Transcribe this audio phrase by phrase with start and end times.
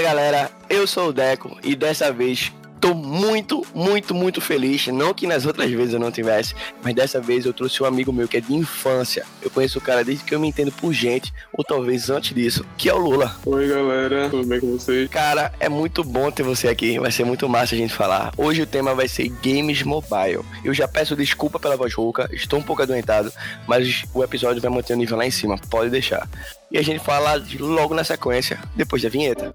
[0.00, 2.50] Fala galera, eu sou o Deco e dessa vez
[2.80, 4.86] tô muito, muito, muito feliz.
[4.86, 8.10] Não que nas outras vezes eu não tivesse, mas dessa vez eu trouxe um amigo
[8.10, 9.26] meu que é de infância.
[9.42, 12.64] Eu conheço o cara desde que eu me entendo por gente, ou talvez antes disso,
[12.78, 13.36] que é o Lula.
[13.44, 15.10] Oi galera, tudo bem com vocês?
[15.10, 16.98] Cara, é muito bom ter você aqui.
[16.98, 18.32] Vai ser muito massa a gente falar.
[18.38, 20.40] Hoje o tema vai ser Games Mobile.
[20.64, 23.30] Eu já peço desculpa pela voz rouca, estou um pouco adoentado,
[23.66, 26.26] mas o episódio vai manter o nível lá em cima, pode deixar.
[26.70, 29.52] E a gente fala logo na sequência, depois da vinheta.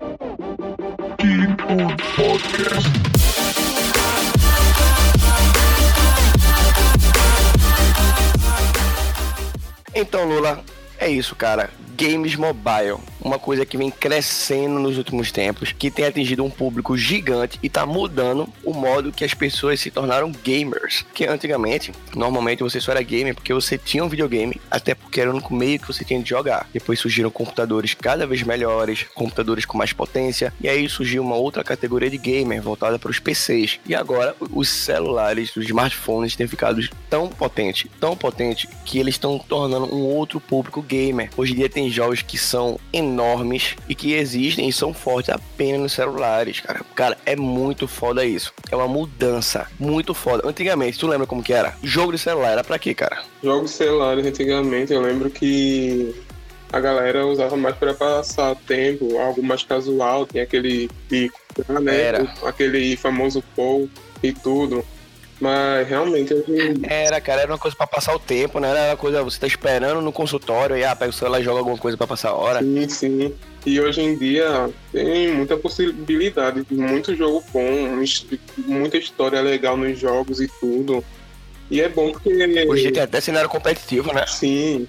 [9.94, 10.64] Então, Lula,
[11.00, 11.70] é isso, cara.
[11.98, 16.96] Games mobile, uma coisa que vem crescendo nos últimos tempos, que tem atingido um público
[16.96, 21.04] gigante e tá mudando o modo que as pessoas se tornaram gamers.
[21.12, 25.32] Que antigamente, normalmente você só era gamer porque você tinha um videogame, até porque era
[25.32, 26.70] o único meio que você tinha de jogar.
[26.72, 31.64] Depois surgiram computadores cada vez melhores, computadores com mais potência, e aí surgiu uma outra
[31.64, 33.80] categoria de gamer voltada para os PCs.
[33.88, 39.40] E agora os celulares, os smartphones têm ficado tão potente, tão potente que eles estão
[39.40, 41.32] tornando um outro público gamer.
[41.36, 43.15] Hoje em dia tem jogos que são enormes
[43.88, 46.82] e que existem e são fortes apenas nos celulares, cara.
[46.96, 48.54] Cara, é muito foda isso.
[48.72, 50.48] É uma mudança muito foda.
[50.48, 51.76] Antigamente, tu lembra como que era?
[51.84, 53.24] Jogo de celular era pra quê, cara?
[53.44, 56.16] Jogos de celulares, antigamente, eu lembro que
[56.72, 61.40] a galera usava mais para passar tempo, algo mais casual, tem aquele pico,
[61.82, 62.02] né?
[62.02, 62.34] Era.
[62.44, 63.90] Aquele famoso Pou
[64.22, 64.86] e tudo.
[65.40, 66.44] Mas realmente eu...
[66.84, 68.70] Era, cara, era uma coisa pra passar o tempo, né?
[68.70, 71.60] Era uma coisa, você tá esperando no consultório e ah, pega o celular e joga
[71.60, 72.62] alguma coisa pra passar a hora.
[72.62, 73.34] Sim, sim.
[73.66, 78.04] E hoje em dia tem muita possibilidade, muito jogo bom,
[78.66, 81.04] muita história legal nos jogos e tudo.
[81.70, 82.66] E é bom porque.
[82.70, 84.26] Hoje tem até cenário competitivo, né?
[84.28, 84.88] Sim.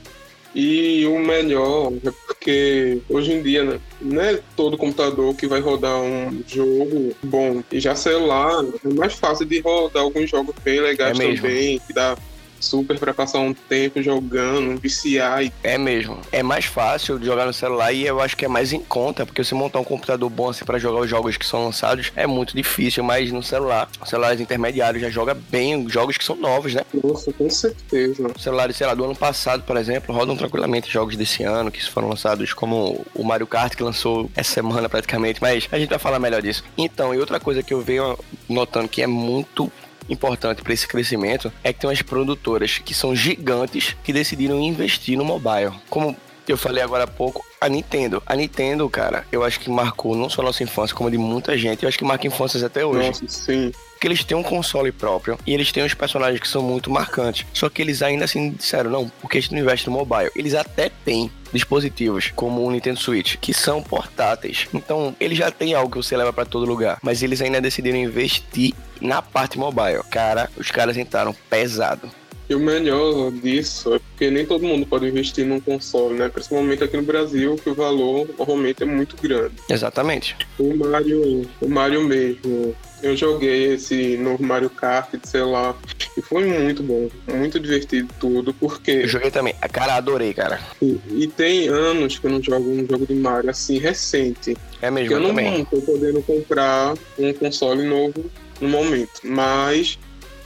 [0.59, 5.61] E o melhor é porque hoje em dia né, não é todo computador que vai
[5.61, 7.63] rodar um jogo bom.
[7.71, 11.93] E já celular é mais fácil de rodar alguns jogos bem legais é também, que
[11.93, 12.17] dá
[12.61, 15.45] super para passar um tempo jogando, viciar.
[15.45, 15.53] E...
[15.63, 16.19] É mesmo.
[16.33, 19.25] É mais fácil de jogar no celular e eu acho que é mais em conta,
[19.25, 22.27] porque se montar um computador bom assim para jogar os jogos que são lançados é
[22.27, 26.83] muito difícil, mas no celular, celulares intermediários já joga bem jogos que são novos, né?
[27.03, 28.31] Nossa, com certeza.
[28.39, 32.09] Celulares, sei lá, do ano passado, por exemplo, rodam tranquilamente jogos desse ano que foram
[32.09, 36.19] lançados como o Mario Kart que lançou essa semana praticamente, mas a gente vai falar
[36.19, 36.65] melhor disso.
[36.77, 38.19] Então, e outra coisa que eu venho
[38.49, 39.71] notando que é muito
[40.09, 45.17] importante para esse crescimento é que tem umas produtoras que são gigantes que decidiram investir
[45.17, 45.73] no mobile.
[45.89, 46.17] Como
[46.49, 48.23] eu falei agora há pouco, a Nintendo.
[48.25, 51.19] A Nintendo, cara, eu acho que marcou não só a nossa infância, como a de
[51.19, 51.83] muita gente.
[51.83, 53.09] Eu acho que marca infâncias até hoje.
[53.09, 53.73] Nossa, sim.
[53.97, 57.47] Porque eles têm um console próprio e eles têm uns personagens que são muito marcantes.
[57.55, 60.31] Só que eles ainda assim disseram, não, porque a gente não investe no mobile.
[60.37, 64.69] Eles até têm dispositivos como o Nintendo Switch, que são portáteis.
[64.75, 67.97] Então, eles já têm algo que você leva para todo lugar, mas eles ainda decidiram
[67.97, 70.03] investir na parte mobile.
[70.11, 72.11] Cara, os caras entraram pesado.
[72.49, 76.29] E o melhor disso é porque nem todo mundo pode investir num console, né?
[76.29, 79.55] Principalmente aqui no Brasil, que o valor normalmente é muito grande.
[79.69, 80.37] Exatamente.
[80.59, 82.77] O Mario, o Mario mesmo.
[83.03, 85.77] Eu joguei esse novo Mario Kart de celular
[86.17, 88.91] e foi muito bom, muito divertido tudo, porque.
[88.91, 90.61] Eu joguei também, cara adorei, cara.
[90.81, 94.57] E, e, tem anos que eu não jogo um jogo de Mario assim recente.
[94.81, 95.65] É mesmo, eu, eu não também.
[95.67, 98.31] tô podendo comprar um console novo
[98.61, 99.99] no momento, mas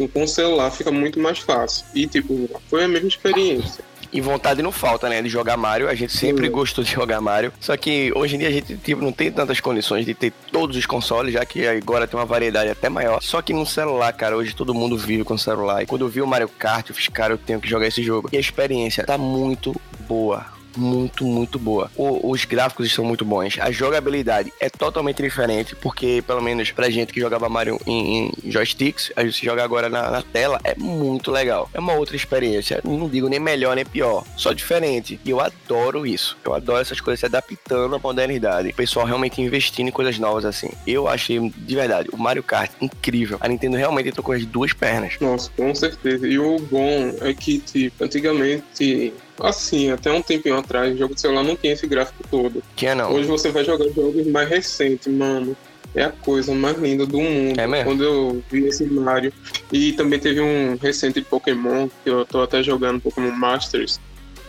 [0.09, 1.85] com o celular fica muito mais fácil.
[1.95, 3.85] E, tipo, foi a mesma experiência.
[4.13, 5.23] E vontade não falta, né?
[5.23, 5.89] De jogar Mario.
[5.89, 6.53] A gente sempre Sim.
[6.53, 7.53] gostou de jogar Mario.
[7.61, 10.77] Só que hoje em dia a gente tipo, não tem tantas condições de ter todos
[10.77, 13.21] os consoles, já que agora tem uma variedade até maior.
[13.23, 15.83] Só que no celular, cara, hoje todo mundo vive com celular.
[15.83, 18.03] E quando eu vi o Mario Kart, eu fiz, cara, eu tenho que jogar esse
[18.03, 18.29] jogo.
[18.33, 19.75] E a experiência tá muito
[20.09, 21.91] boa muito, muito boa.
[21.97, 23.59] O, os gráficos estão muito bons.
[23.61, 28.51] A jogabilidade é totalmente diferente, porque, pelo menos pra gente que jogava Mario em, em
[28.51, 31.69] joysticks, a gente joga agora na, na, tela, é muito legal.
[31.75, 32.81] É uma outra experiência.
[32.85, 35.21] Não digo nem melhor nem pior, só diferente.
[35.25, 36.37] E eu adoro isso.
[36.45, 38.69] Eu adoro essas coisas se adaptando à modernidade.
[38.69, 40.71] O pessoal realmente investindo em coisas novas assim.
[40.87, 43.39] Eu achei, de verdade, o Mario Kart incrível.
[43.41, 45.17] A Nintendo realmente com as duas pernas.
[45.21, 46.27] Nossa, com certeza.
[46.27, 51.21] E o bom é que, tipo, antigamente assim, até um tempinho atrás, o jogo de
[51.21, 52.63] celular não tinha esse gráfico todo.
[52.77, 53.13] Tinha não.
[53.13, 55.57] Hoje você vai jogar jogos mais recentes, mano.
[55.95, 57.59] É a coisa mais linda do mundo.
[57.59, 57.85] É mesmo?
[57.85, 59.33] Quando eu vi esse Mario.
[59.73, 64.01] E também teve um recente Pokémon, que eu tô até jogando Pokémon Masters.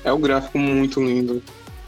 [0.03, 1.41] É o gráfico muito lindo.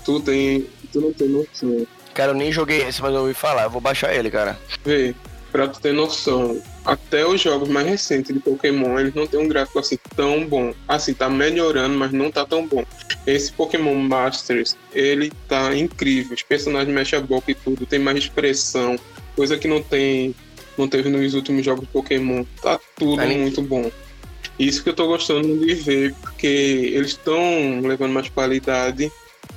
[0.03, 0.67] Tu tem.
[0.91, 1.85] Tu não tem noção.
[2.13, 3.63] Cara, eu nem joguei esse, mas eu ouvi falar.
[3.63, 4.57] Eu vou baixar ele, cara.
[4.83, 5.13] Vê.
[5.53, 9.47] Pra tu ter noção, até os jogos mais recentes de Pokémon, eles não tem um
[9.47, 10.73] gráfico assim tão bom.
[10.87, 12.83] Assim, tá melhorando, mas não tá tão bom.
[13.27, 16.33] Esse Pokémon Masters, ele tá incrível.
[16.33, 18.97] Os personagens mexem a boca e tudo, tem mais expressão,
[19.35, 20.33] coisa que não tem,
[20.75, 22.43] não teve nos últimos jogos de Pokémon.
[22.59, 23.37] Tá tudo Aí...
[23.37, 23.91] muito bom.
[24.57, 26.47] Isso que eu tô gostando de ver, porque
[26.95, 29.11] eles estão levando mais qualidade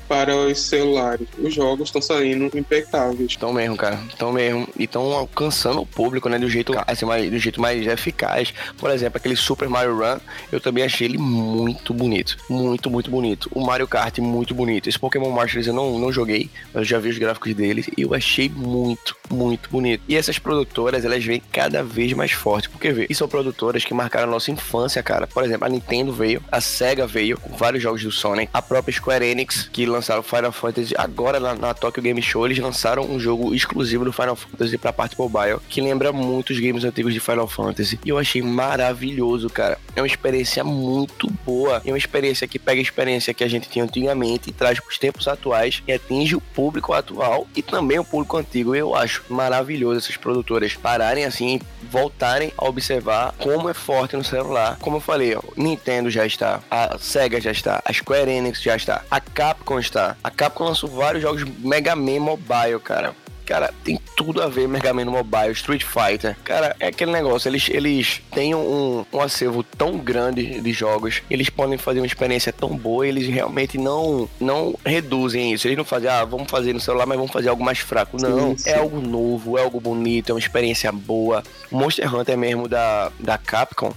[0.08, 1.26] para os celulares.
[1.38, 3.30] Os jogos estão saindo impecáveis.
[3.30, 3.98] Estão mesmo, cara.
[4.08, 4.68] Estão mesmo.
[4.78, 6.38] E estão alcançando o público, né?
[6.38, 8.52] Do jeito, assim, mais, do jeito mais eficaz.
[8.78, 10.18] Por exemplo, aquele Super Mario Run,
[10.52, 12.36] eu também achei ele muito bonito.
[12.48, 13.50] Muito, muito bonito.
[13.52, 14.88] O Mario Kart, muito bonito.
[14.88, 18.02] Esse Pokémon Masters eu não, não joguei, mas eu já vi os gráficos deles e
[18.02, 20.02] eu achei muito, muito bonito.
[20.08, 22.70] E essas produtoras, elas vêm cada vez mais fortes.
[22.70, 25.26] Porque vê, e são produtoras que marcaram a nossa infância, cara.
[25.26, 28.94] Por exemplo, a Nintendo veio, a Sega veio com vários jogos do Sonic, a própria
[28.94, 33.18] Square Enix, que lançaram Final Fantasy agora na, na Tokyo Game Show, eles lançaram um
[33.18, 37.20] jogo exclusivo do Final Fantasy pra parte mobile, que lembra muito os games antigos de
[37.20, 37.98] Final Fantasy.
[38.04, 39.78] E eu achei maravilhoso, cara.
[39.94, 41.82] É uma experiência muito boa.
[41.84, 44.98] É uma experiência que pega a experiência que a gente tinha antigamente e traz pros
[44.98, 48.74] tempos atuais e atinge o público atual e também o público antigo.
[48.74, 54.76] Eu acho maravilhoso essas produtoras pararem assim, voltarem a observar como é forte no celular.
[54.80, 58.76] Como eu falei, ó, Nintendo já está, a Sega já está, a Square Enix já
[58.76, 60.16] está, a Capcom está.
[60.22, 63.14] A Capcom lançou vários jogos Mega Man Mobile, cara.
[63.46, 66.36] Cara, tem tudo a ver Mega Man Mobile, Street Fighter.
[66.42, 71.48] Cara, é aquele negócio, eles, eles têm um, um acervo tão grande de jogos, eles
[71.48, 75.68] podem fazer uma experiência tão boa, eles realmente não, não reduzem isso.
[75.68, 78.20] Eles não fazem, ah, vamos fazer no celular, mas vamos fazer algo mais fraco.
[78.20, 78.70] Não, sim, sim.
[78.70, 81.44] é algo novo, é algo bonito, é uma experiência boa.
[81.70, 83.94] Monster Hunter mesmo da, da Capcom,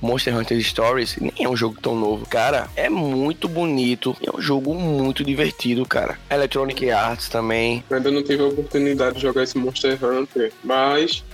[0.00, 2.26] Monster Hunter Stories nem é um jogo tão novo.
[2.26, 4.16] Cara, é muito bonito.
[4.22, 6.18] É um jogo muito divertido, cara.
[6.30, 7.84] Electronic Arts também.
[7.90, 11.24] Ainda não tive a oportunidade de jogar esse Monster Hunter, mas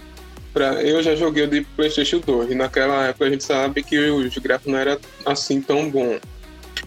[0.52, 0.82] pra...
[0.82, 2.50] eu já joguei o de PlayStation 2.
[2.50, 6.18] E naquela época a gente sabe que os gráficos não eram assim tão bom.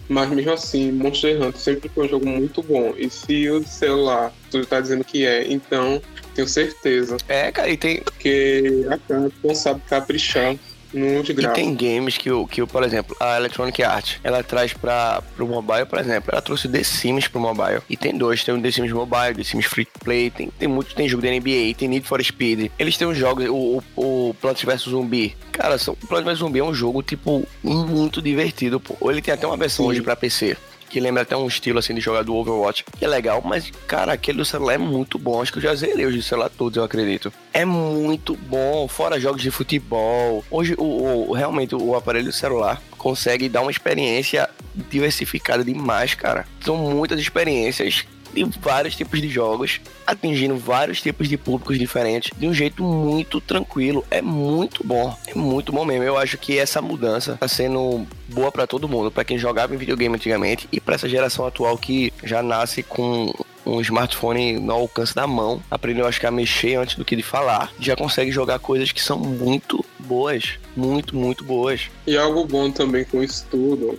[0.08, 2.92] Mas mesmo assim, Monster Hunter sempre foi um jogo muito bom.
[2.96, 6.02] E se o celular, tu tá dizendo que é, então
[6.34, 7.16] tenho certeza.
[7.28, 8.02] É, cara, e tem.
[8.02, 10.56] Porque a Capcom sabe caprichar
[10.92, 15.86] E tem games que, que por exemplo, a Electronic Arts, ela traz para o mobile,
[15.86, 17.80] por exemplo, ela trouxe The Sims pro mobile.
[17.88, 20.94] E tem dois, tem o The Sims Mobile, The Sims Free Play, tem, tem muito,
[20.94, 22.70] tem jogo da NBA, tem Need for Speed.
[22.78, 25.36] Eles têm uns jogos, o, o, o Plants vs Zumbi.
[25.52, 29.10] Cara, são, o Plants vs Zumbi é um jogo, tipo, muito divertido, pô.
[29.10, 29.90] Ele tem até uma versão Sim.
[29.90, 30.56] hoje para PC
[30.90, 34.12] que lembra até um estilo assim de jogar do Overwatch, que é legal, mas cara,
[34.12, 35.40] aquele do celular é muito bom.
[35.40, 37.32] Acho que eu já zerei os de celular todos, eu acredito.
[37.52, 40.44] É muito bom, fora jogos de futebol.
[40.50, 46.46] Hoje, o, o realmente, o aparelho celular consegue dar uma experiência diversificada demais, cara.
[46.60, 52.46] São muitas experiências de vários tipos de jogos, atingindo vários tipos de públicos diferentes de
[52.46, 54.04] um jeito muito tranquilo.
[54.10, 56.04] É muito bom, é muito bom mesmo.
[56.04, 59.78] Eu acho que essa mudança tá sendo boa para todo mundo, para quem jogava em
[59.78, 63.32] videogame antigamente e para essa geração atual que já nasce com
[63.66, 67.22] um smartphone no alcance da mão, aprendeu acho que a mexer antes do que de
[67.22, 71.88] falar, já consegue jogar coisas que são muito boas, muito, muito boas.
[72.06, 73.98] E algo bom também com isso tudo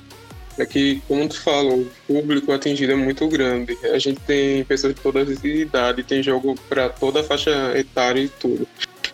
[0.57, 3.77] é que, como tu falou, o público atingido é muito grande.
[3.83, 8.21] A gente tem pessoas de todas as idades, tem jogo para toda a faixa etária
[8.21, 8.67] e tudo.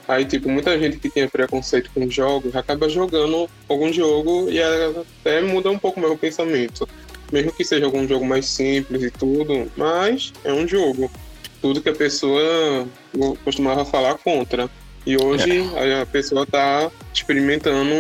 [0.08, 5.42] Aí, tipo, muita gente que tinha preconceito com jogos acaba jogando algum jogo e até
[5.42, 6.88] muda um pouco mais o pensamento.
[7.32, 11.12] Mesmo que seja algum jogo mais simples e tudo, mas é um jogo.
[11.62, 12.88] Tudo que a pessoa
[13.44, 14.70] costumava falar contra.
[15.06, 16.02] E hoje é.
[16.02, 17.94] a pessoa tá experimentando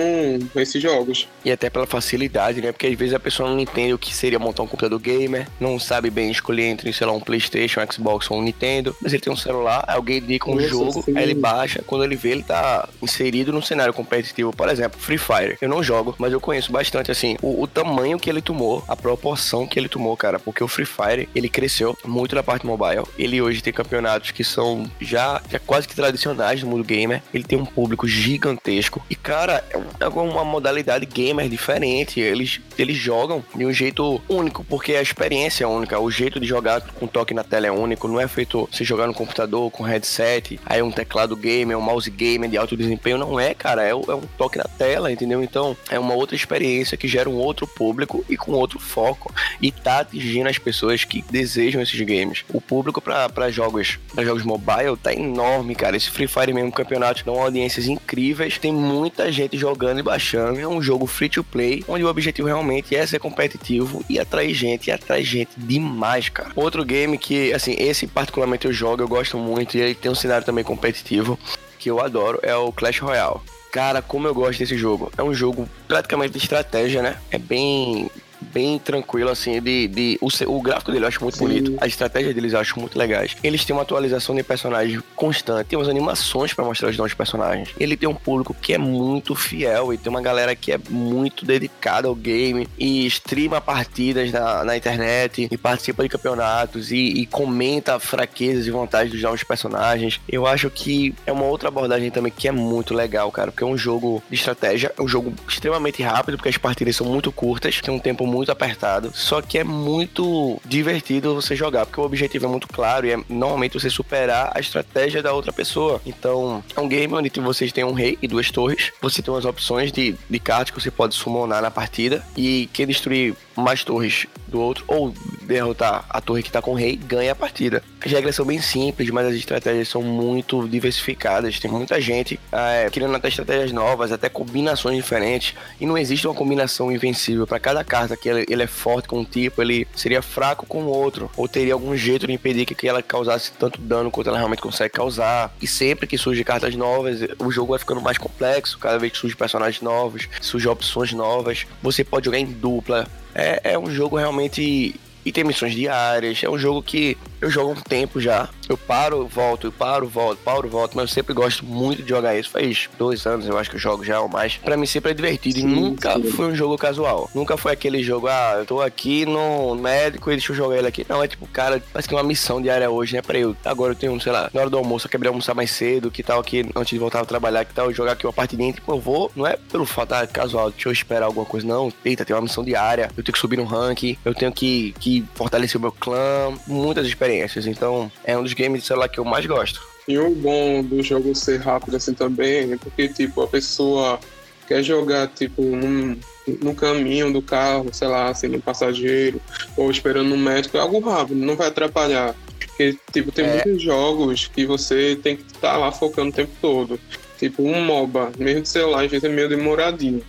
[0.56, 1.28] esses jogos.
[1.44, 2.72] E até pela facilidade, né?
[2.72, 5.80] Porque às vezes a pessoa não entende o que seria montar um computador gamer, não
[5.80, 9.22] sabe bem escolher entre, sei lá, um PlayStation, um Xbox ou um Nintendo, mas ele
[9.22, 11.18] tem um celular, alguém indica um jogo, sim.
[11.18, 14.52] aí ele baixa, quando ele vê, ele tá inserido no cenário competitivo.
[14.54, 15.58] Por exemplo, Free Fire.
[15.62, 18.96] Eu não jogo, mas eu conheço bastante, assim, o, o tamanho que ele tomou, a
[18.96, 23.04] proporção que ele tomou, cara, porque o Free Fire, ele cresceu muito na parte mobile.
[23.18, 27.22] Ele hoje tem campeonatos que são já, já quase que tradicionais no mundo gamer.
[27.34, 29.04] Ele tem um público gigantesco.
[29.10, 29.64] E, cara,
[30.00, 32.20] é uma modalidade gamer diferente.
[32.20, 36.00] Eles, eles jogam de um jeito único, porque a experiência é única.
[36.00, 38.08] O jeito de jogar com toque na tela é único.
[38.08, 42.10] Não é feito se jogar no computador com headset, aí um teclado gamer, um mouse
[42.10, 43.18] gamer de alto desempenho.
[43.18, 43.84] Não é, cara.
[43.84, 45.44] É, é um toque na tela, entendeu?
[45.44, 49.34] Então, é uma outra experiência que gera um outro público e com outro foco.
[49.62, 52.44] E tá atingindo as pessoas que desejam esses games.
[52.50, 55.96] O público para jogos, pra jogos mobile tá enorme, cara.
[55.96, 58.58] Esse Free Fire mesmo, campeonato, dão audiências incríveis.
[58.58, 60.60] Tem muita gente jogando e baixando.
[60.60, 64.54] É um jogo free to play, onde o objetivo realmente é ser competitivo e atrair
[64.54, 66.52] gente, e atrai gente demais, cara.
[66.56, 70.16] Outro game que, assim, esse particularmente eu jogo, eu gosto muito, e ele tem um
[70.16, 71.38] cenário também competitivo
[71.78, 73.40] que eu adoro é o Clash Royale.
[73.72, 75.12] Cara, como eu gosto desse jogo.
[75.18, 77.18] É um jogo praticamente de estratégia, né?
[77.30, 78.10] É bem
[78.54, 81.48] bem tranquilo, assim, de, de o, o gráfico dele eu acho muito Sim.
[81.48, 83.36] bonito, a estratégia deles eu acho muito legais.
[83.44, 87.70] Eles têm uma atualização de personagens constante, tem umas animações para mostrar os novos personagens.
[87.80, 91.46] Ele tem um público que é muito fiel e tem uma galera que é muito
[91.46, 97.26] dedicada ao game e streama partidas na, na internet e participa de campeonatos e, e
[97.26, 100.20] comenta fraquezas e vantagens dos novos personagens.
[100.28, 103.68] Eu acho que é uma outra abordagem também que é muito legal, cara, porque é
[103.68, 107.82] um jogo de estratégia, é um jogo extremamente rápido, porque as partidas são muito curtas,
[107.82, 112.46] tem um tempo muito apertado, só que é muito divertido você jogar, porque o objetivo
[112.46, 116.02] é muito claro e é normalmente você superar a estratégia da outra pessoa.
[116.06, 119.46] Então, é um game onde vocês têm um rei e duas torres, você tem umas
[119.46, 124.28] opções de, de cartas que você pode summonar na partida, e quem destruir mais torres
[124.48, 127.84] do outro, ou derrotar a torre que tá com o rei, ganha a partida.
[128.04, 131.60] As regras são bem simples, mas as estratégias são muito diversificadas.
[131.60, 136.36] Tem muita gente é, querendo até estratégias novas, até combinações diferentes, e não existe uma
[136.36, 137.48] combinação invencível.
[137.48, 140.84] Para cada carta que ele, ele, é forte com um tipo, ele seria fraco com
[140.84, 144.28] o outro, ou teria algum jeito de impedir que, que ela causasse tanto dano quanto
[144.28, 145.54] ela realmente consegue causar.
[145.62, 149.18] E sempre que surgem cartas novas, o jogo vai ficando mais complexo, cada vez que
[149.18, 151.66] surgem personagens novos, surgem opções novas.
[151.82, 154.96] Você pode jogar em dupla, é, é um jogo realmente.
[155.26, 156.42] E tem missões diárias.
[156.42, 158.50] É um jogo que eu jogo um tempo já.
[158.68, 162.38] Eu paro, volto, eu paro, volto, paro, volto, mas eu sempre gosto muito de jogar
[162.38, 162.50] isso.
[162.50, 164.58] Faz dois anos eu acho que eu jogo já ou mais.
[164.58, 166.32] Pra mim sempre é divertido sim, e nunca sim.
[166.32, 167.30] foi um jogo casual.
[167.34, 170.88] Nunca foi aquele jogo, ah, eu tô aqui no médico e deixa eu jogar ele
[170.88, 171.06] aqui.
[171.08, 173.22] Não, é tipo, cara, parece que é uma missão diária hoje, né?
[173.22, 173.56] Pra eu.
[173.64, 176.24] Agora eu tenho, sei lá, na hora do almoço, eu quebrei almoçar mais cedo, que
[176.24, 178.74] tal aqui, antes de voltar a trabalhar, que tal jogar aqui uma partidinha.
[178.74, 181.92] Tipo, eu vou, não é pelo fato, ah, casual, deixa eu esperar alguma coisa, não.
[182.04, 185.24] Eita, tem uma missão diária, eu tenho que subir no ranking, eu tenho que, que
[185.36, 187.27] fortalecer o meu clã, muitas experiências.
[187.68, 189.82] Então, é um dos games de celular que eu mais gosto.
[190.08, 194.20] E o bom do jogo ser rápido assim também é porque, tipo, a pessoa
[194.68, 196.18] quer jogar, tipo, num,
[196.62, 199.42] no caminho do carro, sei lá, assim, no passageiro,
[199.76, 202.34] ou esperando no médico, é algo rápido, não vai atrapalhar.
[202.58, 203.54] Porque, tipo, tem é.
[203.54, 207.00] muitos jogos que você tem que estar tá lá focando o tempo todo.
[207.38, 210.24] Tipo, um MOBA, mesmo de celular, às vezes é meio demoradinho.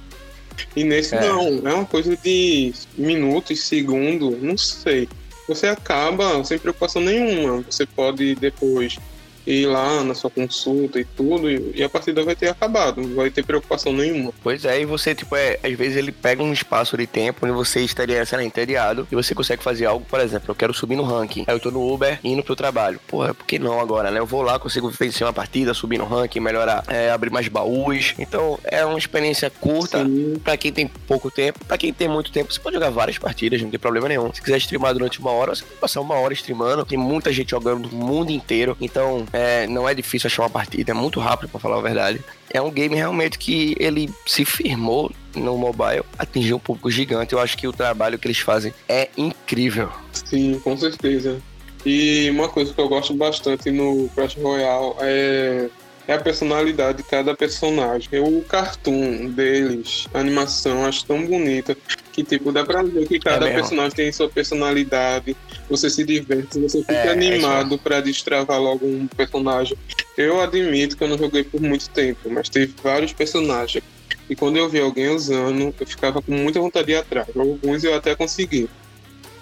[0.75, 1.21] E nesse é.
[1.21, 5.09] não, é uma coisa de minutos, segundo, não sei
[5.49, 7.63] você acaba sem preocupação nenhuma.
[7.63, 8.99] Você pode depois
[9.49, 13.31] ir lá na sua consulta e tudo, e a partida vai ter acabado, não vai
[13.31, 14.33] ter preocupação nenhuma.
[14.43, 17.55] Pois é, e você, tipo, é, às vezes ele pega um espaço de tempo onde
[17.55, 20.97] você estaria, sei lá, entediado, e você consegue fazer algo, por exemplo, eu quero subir
[20.97, 23.01] no ranking, aí eu tô no Uber indo pro trabalho.
[23.07, 24.19] Porra, por que não agora, né?
[24.19, 28.15] Eu vou lá, consigo vencer uma partida, subir no ranking, melhorar, é, abrir mais baús.
[28.19, 30.07] Então, é uma experiência curta
[30.45, 31.65] para quem tem pouco tempo.
[31.65, 34.33] para quem tem muito tempo, você pode jogar várias partidas, não tem problema nenhum.
[34.33, 36.85] Se quiser streamar durante uma hora, você pode passar uma hora streamando.
[36.85, 38.77] Tem muita gente jogando do mundo inteiro.
[38.81, 39.38] Então, é,
[39.69, 42.21] não é difícil achar uma partida, é muito rápido para falar a verdade.
[42.51, 47.35] É um game realmente que ele se firmou no mobile, atingiu um público gigante.
[47.35, 49.91] Eu acho que o trabalho que eles fazem é incrível.
[50.13, 51.41] Sim, com certeza.
[51.85, 55.69] E uma coisa que eu gosto bastante no Clash Royale é
[56.09, 58.09] é a personalidade de cada personagem.
[58.19, 61.77] O cartoon deles, a animação, acho tão bonita
[62.19, 65.37] que, tipo, dá pra ver que cada é personagem tem sua personalidade.
[65.71, 69.77] Você se diverte, você fica é, animado é para destravar logo um personagem.
[70.17, 73.85] Eu admito que eu não joguei por muito tempo, mas teve vários personagens.
[74.29, 77.29] E quando eu vi alguém usando, eu ficava com muita vontade de ir atrás.
[77.37, 78.69] Alguns eu até consegui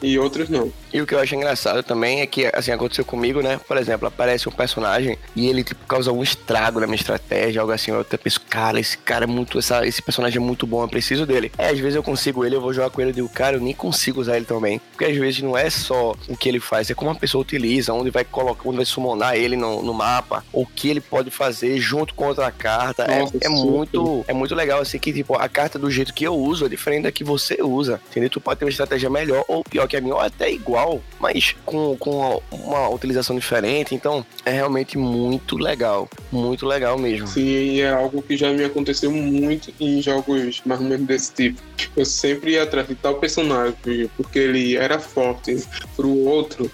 [0.02, 0.72] e outros não.
[0.92, 3.60] E o que eu acho engraçado também é que, assim, aconteceu comigo, né?
[3.68, 7.72] Por exemplo, aparece um personagem e ele, tipo, causa algum estrago na minha estratégia, algo
[7.72, 7.90] assim.
[7.90, 9.58] Eu até penso, cara, esse cara é muito.
[9.58, 11.52] Essa, esse personagem é muito bom, eu preciso dele.
[11.58, 13.60] É, às vezes eu consigo ele, eu vou jogar com ele e digo, cara, eu
[13.60, 14.80] nem consigo usar ele também.
[14.92, 17.92] Porque às vezes não é só o que ele faz, é como a pessoa utiliza,
[17.92, 21.78] onde vai colocar, onde vai summonar ele no, no mapa, o que ele pode fazer
[21.78, 23.02] junto com outra carta.
[23.04, 24.24] É, Nossa, é, é muito.
[24.28, 27.02] É muito legal, assim, que, tipo, a carta do jeito que eu uso é diferente
[27.02, 28.00] da que você usa.
[28.10, 28.30] Entendeu?
[28.30, 31.54] Tu pode ter uma estratégia melhor ou pior que a minha, ou até igual, mas
[31.64, 33.94] com, com uma utilização diferente.
[33.94, 36.08] Então, é realmente muito legal.
[36.30, 37.26] Muito legal mesmo.
[37.26, 41.60] Sim, é algo que já me aconteceu muito em jogos mais ou menos desse tipo.
[41.96, 43.76] Eu sempre ia atrás de tal personagem,
[44.16, 46.70] porque ele era forte pro outro,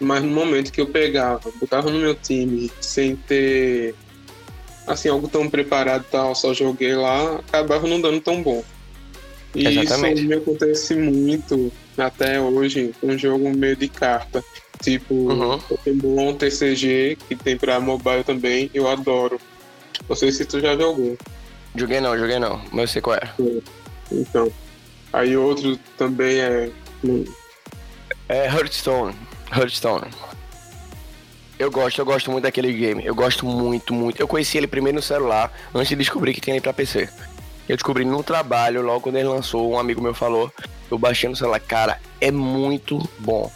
[0.00, 3.94] mas no momento que eu pegava, botava no meu time sem ter
[4.86, 8.62] assim algo tão preparado tal, só joguei lá, acabava não dando tão bom.
[9.54, 10.20] E Exatamente.
[10.20, 14.42] isso me acontece muito até hoje um jogo meio de carta.
[14.82, 15.58] Tipo uhum.
[15.60, 19.40] Pokémon TCG, que tem pra mobile também, eu adoro.
[20.08, 21.16] Não sei se tu já jogou.
[21.74, 23.30] Joguei não, joguei não, mas eu sei qual é.
[24.12, 24.52] Então.
[25.12, 26.70] Aí outro também é.
[28.28, 29.14] É Hearthstone.
[29.50, 30.10] Hearthstone.
[31.58, 33.04] Eu gosto, eu gosto muito daquele game.
[33.04, 34.20] Eu gosto muito, muito.
[34.20, 37.08] Eu conheci ele primeiro no celular, antes de descobrir que tinha ele pra PC.
[37.68, 40.52] Eu descobri no trabalho, logo quando ele lançou, um amigo meu falou.
[40.90, 41.60] Eu baixei no celular.
[41.60, 43.50] Cara, é muito bom.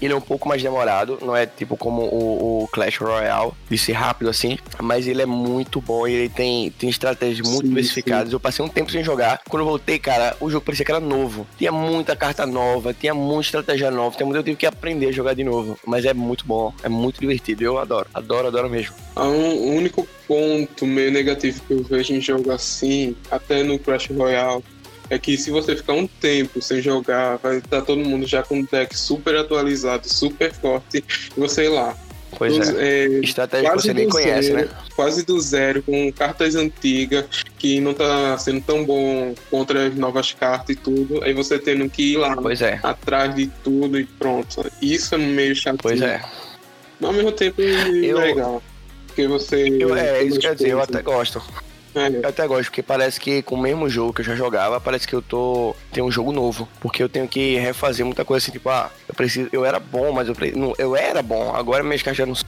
[0.00, 3.78] Ele é um pouco mais demorado, não é tipo como o, o, Clash Royale, de
[3.78, 7.68] ser rápido assim, mas ele é muito bom e ele tem, tem estratégias muito sim,
[7.68, 8.28] diversificadas.
[8.28, 8.34] Sim.
[8.34, 9.40] Eu passei um tempo sem jogar.
[9.48, 11.46] Quando eu voltei, cara, o jogo parecia que era novo.
[11.58, 15.12] Tinha muita carta nova, tinha muita estratégia nova, tinha muito eu tive que aprender a
[15.12, 15.78] jogar de novo.
[15.86, 17.62] Mas é muito bom, é muito divertido.
[17.62, 18.94] Eu adoro, adoro, adoro mesmo.
[19.16, 24.08] Um, o único ponto meio negativo que eu vejo em jogo assim, até no Clash
[24.10, 24.62] Royale,
[25.10, 28.60] é que se você ficar um tempo sem jogar, vai estar todo mundo já com
[28.60, 31.04] um deck super atualizado, super forte,
[31.36, 31.96] e você lá.
[32.38, 33.06] Pois dos, é.
[33.06, 33.06] é.
[33.20, 34.68] Estratégia que você nem conhece, zero, né?
[34.94, 37.26] Quase do zero, com cartas antigas,
[37.58, 41.22] que não tá sendo tão bom contra as novas cartas e tudo.
[41.24, 42.78] Aí você tendo que ir lá pois é.
[42.82, 44.64] atrás de tudo e pronto.
[44.80, 45.78] Isso é meio chato.
[45.82, 46.22] Pois é.
[47.00, 48.18] Mas ao mesmo tempo é eu...
[48.18, 48.62] legal.
[49.08, 49.68] Porque você.
[49.68, 51.42] Eu, é, isso quer dizer, eu até gosto.
[51.94, 52.08] É.
[52.08, 55.06] Eu até gosto, porque parece que com o mesmo jogo que eu já jogava, parece
[55.06, 55.74] que eu tô.
[55.92, 56.68] Tem um jogo novo.
[56.80, 59.48] Porque eu tenho que refazer muita coisa assim, tipo, ah, eu preciso.
[59.52, 61.54] Eu era bom, mas eu, não, eu era bom.
[61.54, 62.46] Agora minhas caixas não são.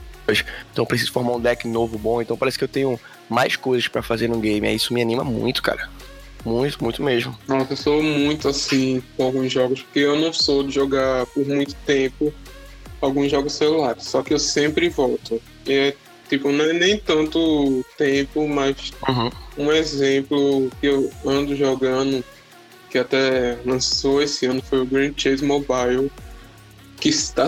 [0.71, 2.21] Então eu preciso formar um deck novo bom.
[2.21, 4.67] Então parece que eu tenho mais coisas para fazer no game.
[4.67, 5.89] Aí isso me anima muito, cara.
[6.45, 7.37] Muito, muito mesmo.
[7.47, 11.45] Nossa, eu sou muito assim com alguns jogos, porque eu não sou de jogar por
[11.45, 12.33] muito tempo
[13.01, 14.05] alguns jogos celulares.
[14.05, 15.41] Só que eu sempre volto.
[15.65, 15.95] E é
[16.33, 19.29] Tipo, não é nem tanto tempo, mas uhum.
[19.55, 22.23] um exemplo que eu ando jogando,
[22.89, 26.11] que até lançou esse ano, foi o Grand Chase Mobile,
[26.99, 27.47] que está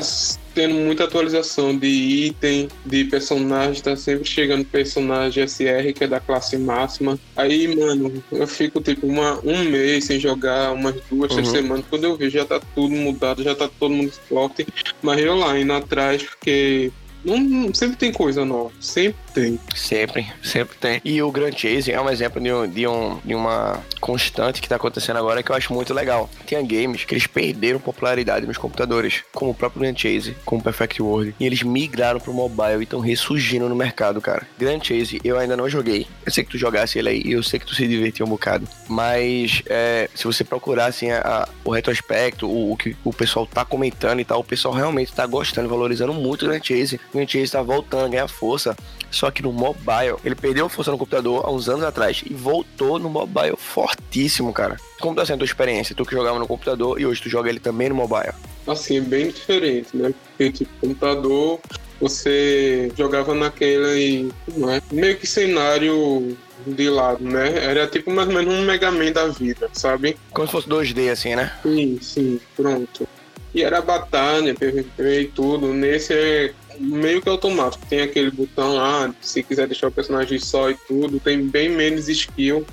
[0.53, 6.19] tendo muita atualização de item, de personagem, tá sempre chegando personagem SR, que é da
[6.19, 7.17] classe máxima.
[7.35, 11.37] Aí, mano, eu fico tipo uma, um mês sem jogar, umas duas, uhum.
[11.37, 11.85] três semanas.
[11.89, 14.67] Quando eu vejo, já tá tudo mudado, já tá todo mundo forte.
[15.01, 16.91] Mas eu lá, indo atrás, porque
[17.25, 18.71] não, sempre tem coisa nova.
[18.79, 19.59] Sempre tem.
[19.75, 21.01] Sempre, sempre tem.
[21.03, 24.69] E o Grand Chase é um exemplo de, um, de, um, de uma constante que
[24.69, 26.29] tá acontecendo agora que eu acho muito legal.
[26.45, 30.63] Tinha games que eles perderam popularidade nos computadores, como o próprio Grand Chase, como o
[30.63, 31.35] Perfect World.
[31.37, 34.47] E eles migraram pro mobile e estão ressurgindo no mercado, cara.
[34.57, 36.07] Grand Chase eu ainda não joguei.
[36.25, 38.29] Eu sei que tu jogasse ele aí e eu sei que tu se divertiu um
[38.29, 38.65] bocado.
[38.87, 43.45] Mas é, se você procurar assim, a, a, o retrospecto, o, o, que o pessoal
[43.45, 46.95] tá comentando e tal, o pessoal realmente tá gostando, valorizando muito o Grand Chase.
[47.09, 48.75] O Grand Chase tá voltando a ganhar força.
[49.15, 52.99] Só que no mobile, ele perdeu força no computador há uns anos atrás e voltou
[52.99, 54.75] no mobile fortíssimo, cara.
[54.99, 55.95] Como tá sendo a tua experiência?
[55.95, 58.33] Tu que jogava no computador e hoje tu joga ele também no mobile?
[58.67, 60.13] Assim, bem diferente, né?
[60.27, 61.61] Porque, tipo, computador,
[62.01, 64.81] você jogava naquele, é?
[64.93, 67.63] Meio que cenário de lado, né?
[67.63, 70.17] Era tipo mais ou menos um Mega Man da vida, sabe?
[70.33, 71.53] Como se fosse 2D, assim, né?
[71.63, 73.07] Sim, sim, pronto.
[73.53, 75.73] E era batalha, PVP e tudo.
[75.73, 77.85] Nesse é meio que automático.
[77.87, 82.07] Tem aquele botão lá, se quiser deixar o personagem só e tudo, tem bem menos
[82.07, 82.65] skill.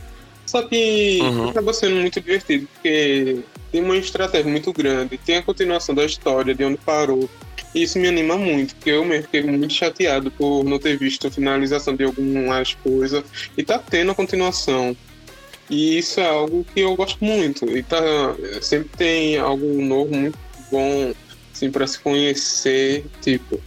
[0.46, 1.48] Só que uhum.
[1.48, 3.38] acaba sendo muito divertido, porque
[3.70, 7.28] tem uma estratégia muito grande, tem a continuação da história, de onde parou.
[7.74, 11.26] E isso me anima muito, porque eu mesmo fiquei muito chateado por não ter visto
[11.26, 13.24] a finalização de algumas coisas.
[13.56, 14.94] E tá tendo a continuação.
[15.70, 17.64] E isso é algo que eu gosto muito.
[17.74, 17.98] E tá,
[18.60, 20.38] sempre tem algo novo, muito
[20.70, 21.14] bom,
[21.50, 23.06] assim, para se conhecer.
[23.22, 23.58] Tipo,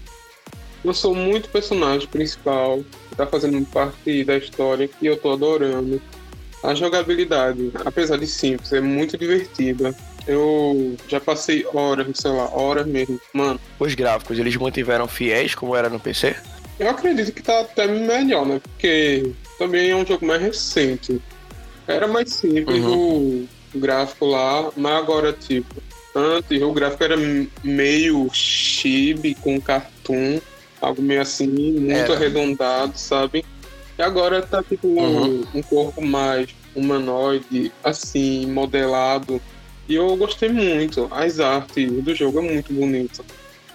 [0.85, 6.01] eu sou muito personagem principal, que tá fazendo parte da história e eu tô adorando.
[6.63, 9.95] A jogabilidade, apesar de simples, é muito divertida.
[10.27, 13.19] Eu já passei horas, sei lá, horas mesmo.
[13.33, 13.59] Mano.
[13.79, 16.35] Os gráficos, eles mantiveram fiéis como era no PC?
[16.79, 18.59] Eu acredito que tá até melhor, né?
[18.61, 21.21] Porque também é um jogo mais recente.
[21.87, 23.47] Era mais simples uhum.
[23.73, 25.75] o gráfico lá, mas agora, tipo,
[26.15, 27.15] antes o gráfico era
[27.63, 30.39] meio chibi com cartoon
[30.85, 32.13] algo meio assim, muito Era.
[32.13, 33.43] arredondado, sabe?
[33.97, 35.43] E agora tá tipo uhum.
[35.53, 39.41] um, um corpo mais humanoide, assim, modelado.
[39.87, 41.07] E eu gostei muito.
[41.11, 43.23] As artes do jogo é muito bonita.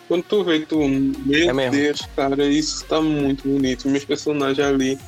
[0.07, 0.79] Quando tu vê, tu.
[0.79, 3.89] Meu é Deus, cara, isso tá muito bonito.
[3.89, 4.99] Meus personagens ali.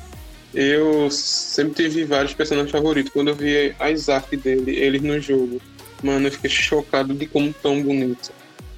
[0.53, 3.11] Eu sempre tive vários personagens favoritos.
[3.11, 5.59] Quando eu vi as artes dele, eles no jogo,
[6.03, 8.31] mano, eu fiquei chocado de como tão bonito.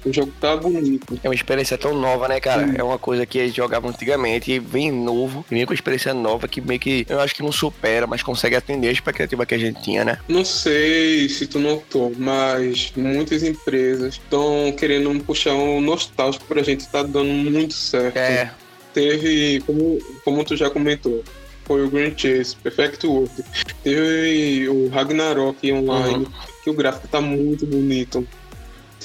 [0.06, 1.18] O jogo tá bonito.
[1.22, 2.64] É uma experiência tão nova, né, cara?
[2.64, 2.74] Sim.
[2.78, 6.46] É uma coisa que eles jogavam antigamente e vem novo, e vem com experiência nova
[6.46, 9.58] que meio que eu acho que não supera, mas consegue atender a expectativa que a
[9.58, 10.18] gente tinha, né?
[10.28, 16.86] Não sei se tu notou, mas muitas empresas estão querendo puxar um nostálgico pra gente,
[16.86, 18.16] tá dando muito certo.
[18.16, 18.52] É.
[18.94, 21.24] Teve, como, como tu já comentou,
[21.64, 23.32] foi o Grand Chase, Perfect World.
[23.82, 26.32] Teve o Ragnarok online, uhum.
[26.62, 28.26] que o gráfico tá muito bonito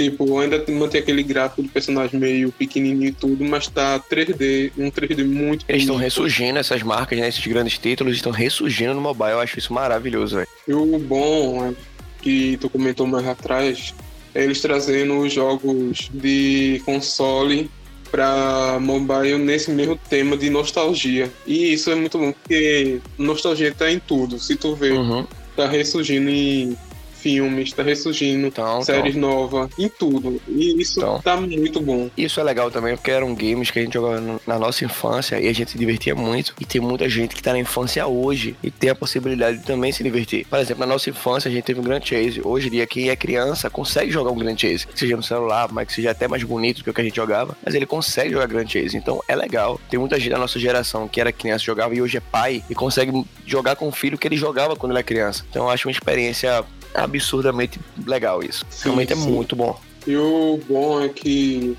[0.09, 4.89] Tipo, ainda mantém aquele gráfico do personagem meio pequenininho e tudo, mas tá 3D, um
[4.89, 7.27] 3D muito Eles estão ressurgindo, essas marcas, né?
[7.27, 9.31] Esses grandes títulos estão ressurgindo no mobile.
[9.31, 10.47] Eu acho isso maravilhoso, velho.
[10.67, 11.73] E o bom é
[12.21, 13.93] que tu comentou mais atrás,
[14.33, 17.69] é eles trazendo os jogos de console
[18.11, 21.31] para mobile nesse mesmo tema de nostalgia.
[21.47, 24.37] E isso é muito bom, porque nostalgia tá em tudo.
[24.39, 25.25] Se tu vê, Uhum.
[25.55, 26.75] tá ressurgindo em
[27.21, 30.41] filmes, tá ressurgindo Então, séries então, novas, em tudo.
[30.47, 31.21] E isso Então.
[31.21, 32.09] tá muito bom.
[32.17, 35.39] Isso é legal também, porque eram games que a gente jogava no- na nossa infância
[35.39, 36.53] e a gente se divertia muito.
[36.59, 39.91] E tem muita gente que tá na infância hoje e tem a possibilidade de também
[39.91, 40.45] se divertir.
[40.47, 42.41] Por exemplo, na nossa infância a gente teve um Grand Chase.
[42.43, 44.87] Hoje em dia, quem é criança consegue jogar um Grand Chase.
[44.87, 47.03] Que seja no celular, mas que seja até mais bonito do que o que a
[47.03, 47.55] gente jogava.
[47.63, 48.97] Mas ele consegue jogar Grand Chase.
[48.97, 49.79] Então é legal.
[49.89, 52.75] Tem muita gente da nossa geração que era criança, jogava e hoje é pai e
[52.75, 53.11] consegue
[53.45, 55.45] jogar com o filho que ele jogava quando ele era criança.
[55.49, 58.65] Então eu acho uma experiência absurdamente legal isso.
[58.69, 59.29] Sim, Realmente é sim.
[59.31, 59.79] muito bom.
[60.05, 61.77] E o bom é que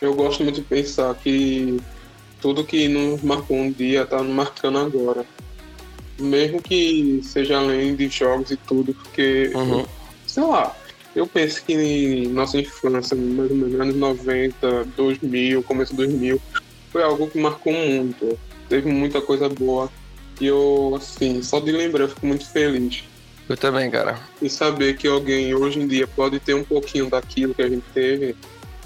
[0.00, 1.80] eu gosto muito de pensar que
[2.40, 5.24] tudo que nos marcou um dia tá nos marcando agora.
[6.20, 9.84] Mesmo que seja além de jogos e tudo, porque, Uhum.
[10.26, 10.76] sei lá,
[11.16, 16.40] eu penso que nossa infância, mais ou menos anos 90, 2000, começo 2000,
[16.90, 18.38] foi algo que marcou muito.
[18.68, 19.90] Teve muita coisa boa.
[20.40, 23.04] E eu, assim, só de lembrar, eu fico muito feliz.
[23.48, 24.18] Eu também, cara.
[24.40, 27.84] E saber que alguém hoje em dia pode ter um pouquinho daquilo que a gente
[27.92, 28.36] teve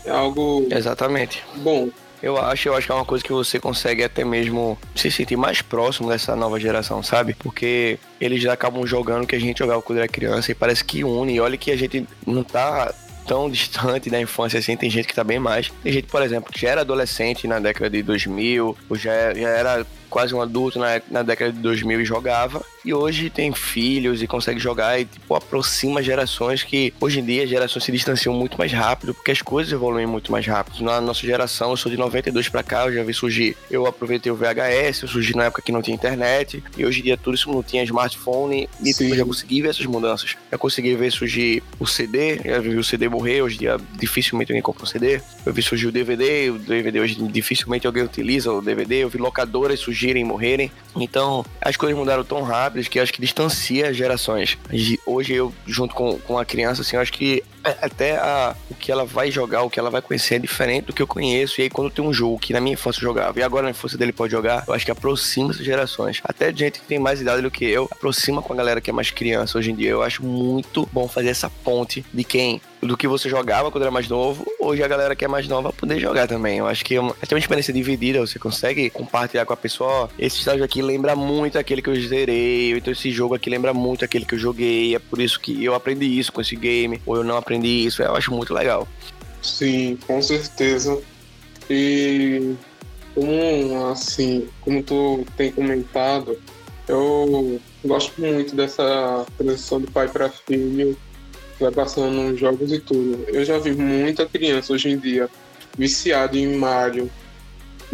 [0.04, 1.42] é algo Exatamente.
[1.56, 1.88] bom.
[2.22, 5.36] Eu acho, eu acho que é uma coisa que você consegue até mesmo se sentir
[5.36, 7.34] mais próximo dessa nova geração, sabe?
[7.34, 10.82] Porque eles já acabam jogando o que a gente jogava quando era criança e parece
[10.82, 11.34] que une.
[11.34, 12.92] E olha que a gente não tá
[13.26, 15.70] tão distante da infância assim, tem gente que tá bem mais.
[15.82, 19.48] Tem gente, por exemplo, que já era adolescente na década de 2000, ou já, já
[19.48, 22.64] era quase um adulto na, na década de 2000 e jogava.
[22.82, 27.42] E hoje tem filhos e consegue jogar e, tipo, aproxima gerações que hoje em dia
[27.42, 30.82] as gerações se distanciam muito mais rápido, porque as coisas evoluem muito mais rápido.
[30.82, 33.56] Na nossa geração, eu sou de 92 pra cá, eu já vi surgir.
[33.70, 37.02] Eu aproveitei o VHS, eu surgi na época que não tinha internet, e hoje em
[37.02, 39.10] dia tudo isso não tinha smartphone, e Sim.
[39.10, 40.34] eu já consegui ver essas mudanças.
[40.50, 44.50] Eu consegui ver surgir o CD, eu vi o CD morrer, hoje em dia dificilmente
[44.50, 45.20] alguém compra um CD.
[45.44, 49.18] Eu vi surgir o DVD, o DVD hoje dificilmente alguém utiliza o DVD, eu vi
[49.18, 50.70] locadoras surgirem e morrerem.
[50.94, 54.56] Então, as coisas mudaram tão rápidas que acho que distancia as gerações.
[55.04, 57.42] Hoje eu, junto com, com a criança, assim, acho que
[57.80, 60.92] até a, o que ela vai jogar, o que ela vai conhecer é diferente do
[60.92, 61.60] que eu conheço.
[61.60, 63.70] E aí, quando tem um jogo que na minha infância eu jogava e agora na
[63.70, 66.20] infância dele pode jogar, eu acho que aproxima essas gerações.
[66.24, 68.92] Até gente que tem mais idade do que eu, aproxima com a galera que é
[68.92, 69.90] mais criança hoje em dia.
[69.90, 73.90] Eu acho muito bom fazer essa ponte de quem do que você jogava quando era
[73.90, 76.58] mais novo, hoje a galera que é mais nova poder jogar também.
[76.58, 80.38] Eu acho que é uma, é experiência dividida, você consegue compartilhar com a pessoa, esse
[80.38, 84.24] estágio aqui lembra muito aquele que eu zerei, então esse jogo aqui lembra muito aquele
[84.24, 87.24] que eu joguei, é por isso que eu aprendi isso com esse game, ou eu
[87.24, 88.86] não aprendi isso, eu acho muito legal.
[89.42, 91.00] Sim, com certeza.
[91.70, 92.54] E
[93.14, 96.38] como assim, como tu tem comentado,
[96.88, 100.96] eu gosto muito dessa transição do pai para filho,
[101.58, 103.24] vai passando nos jogos e tudo.
[103.28, 105.28] Eu já vi muita criança hoje em dia
[105.76, 107.10] viciada em Mario.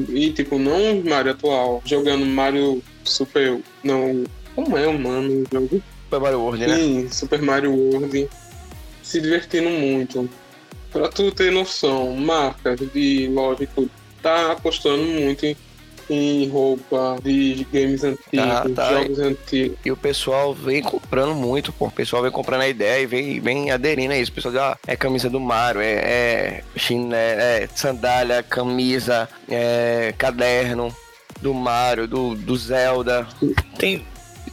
[0.08, 3.60] E tipo, não Mario atual, jogando Mario Super.
[3.82, 4.24] Não.
[4.54, 4.98] Como é, o
[5.52, 5.82] jogo?
[6.04, 6.76] Super Mario World, né?
[6.76, 8.28] Sim, Super Mario World.
[9.12, 10.26] Se divertindo muito.
[10.90, 13.28] Pra tu ter noção, marcas de
[13.74, 13.90] tudo,
[14.22, 15.54] tá apostando muito em,
[16.08, 18.90] em roupa de games antigos, tá.
[18.90, 19.76] jogos antigos.
[19.84, 21.88] E o pessoal vem comprando muito, pô.
[21.88, 24.30] O pessoal vem comprando a ideia e vem, vem aderindo a isso.
[24.30, 30.14] O pessoal diz, ah, é camisa do Mario, é, é, chiné, é sandália, camisa, é
[30.16, 30.90] caderno
[31.42, 33.26] do Mario, do, do Zelda.
[33.76, 34.06] Tem,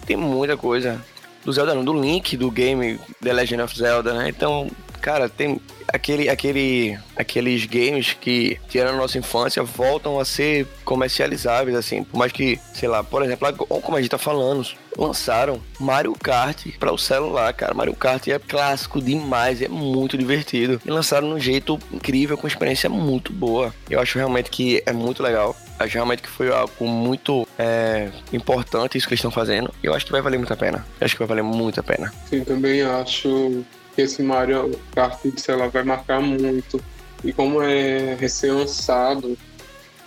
[0.05, 1.01] tem muita coisa.
[1.49, 4.29] Do Zelda não, do Link do game The Legend of Zelda, né?
[4.29, 4.69] Então,
[5.01, 12.03] cara, tem aquele, aquele, aqueles games que tiveram nossa infância voltam a ser comercializáveis, assim.
[12.03, 14.63] Por mais que, sei lá, por exemplo, como a gente tá falando,
[14.95, 17.73] lançaram Mario Kart para o celular, cara.
[17.73, 20.79] Mario Kart é clássico demais, é muito divertido.
[20.85, 23.73] E lançaram de um jeito incrível, com experiência muito boa.
[23.89, 25.55] Eu acho realmente que é muito legal.
[25.79, 29.73] Acho realmente que foi algo muito é, importante isso que eles estão fazendo.
[29.81, 30.85] E eu acho que vai valer muito a pena.
[30.99, 32.13] Eu acho que vai valer muito a pena.
[32.29, 33.63] Sim, também acho
[33.95, 36.81] que esse Mario Kart celular vai marcar muito.
[37.23, 39.37] E como é recém-lançado,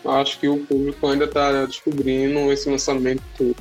[0.05, 3.57] acho que o público ainda está descobrindo esse lançamento.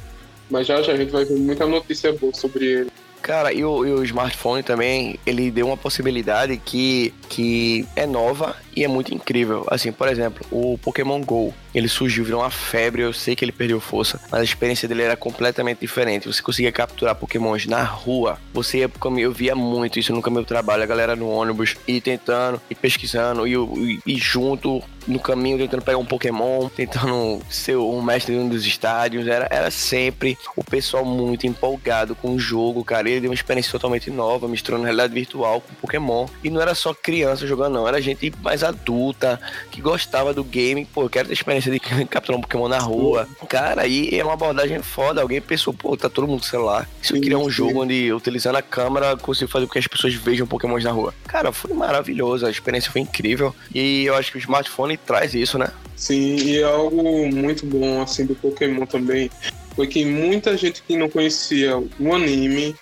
[0.50, 2.92] Mas já já a gente vai ver muita notícia boa sobre ele.
[3.22, 8.56] Cara, e o, e o smartphone também, ele deu uma possibilidade que, que é nova
[8.76, 9.66] e é muito incrível.
[9.70, 13.52] Assim, por exemplo, o Pokémon GO, ele surgiu, virou uma febre, eu sei que ele
[13.52, 16.28] perdeu força, mas a experiência dele era completamente diferente.
[16.28, 20.48] Você conseguia capturar Pokémons na rua, você ia, eu via muito isso no caminho do
[20.48, 25.58] trabalho, a galera no ônibus, e tentando, e pesquisando, e, e, e junto no caminho
[25.58, 29.28] tentando pegar um Pokémon, tentando ser um mestre de um dos estádios.
[29.28, 33.10] Era, era sempre o pessoal muito empolgado com o jogo, cara.
[33.10, 36.28] Ele deu uma experiência totalmente nova, misturando realidade virtual com Pokémon.
[36.44, 37.88] E não era só criança jogando, não.
[37.88, 40.86] Era gente mais adulta que gostava do game.
[40.86, 43.28] Pô, eu quero ter experiência de capturar um Pokémon na rua.
[43.48, 45.22] Cara, aí é uma abordagem foda.
[45.22, 46.90] Alguém pensou, pô, tá todo mundo no celular.
[47.02, 50.14] Se eu criar um jogo onde, utilizando a câmera, consigo fazer com que as pessoas
[50.14, 51.14] vejam Pokémons na rua.
[51.28, 52.46] Cara, foi maravilhoso.
[52.46, 53.56] A experiência foi incrível.
[53.74, 55.70] E eu acho que o smartphone traz isso, né?
[55.96, 59.30] Sim, e é algo muito bom, assim, do Pokémon também.
[59.76, 62.76] Foi que muita gente que não conhecia o anime,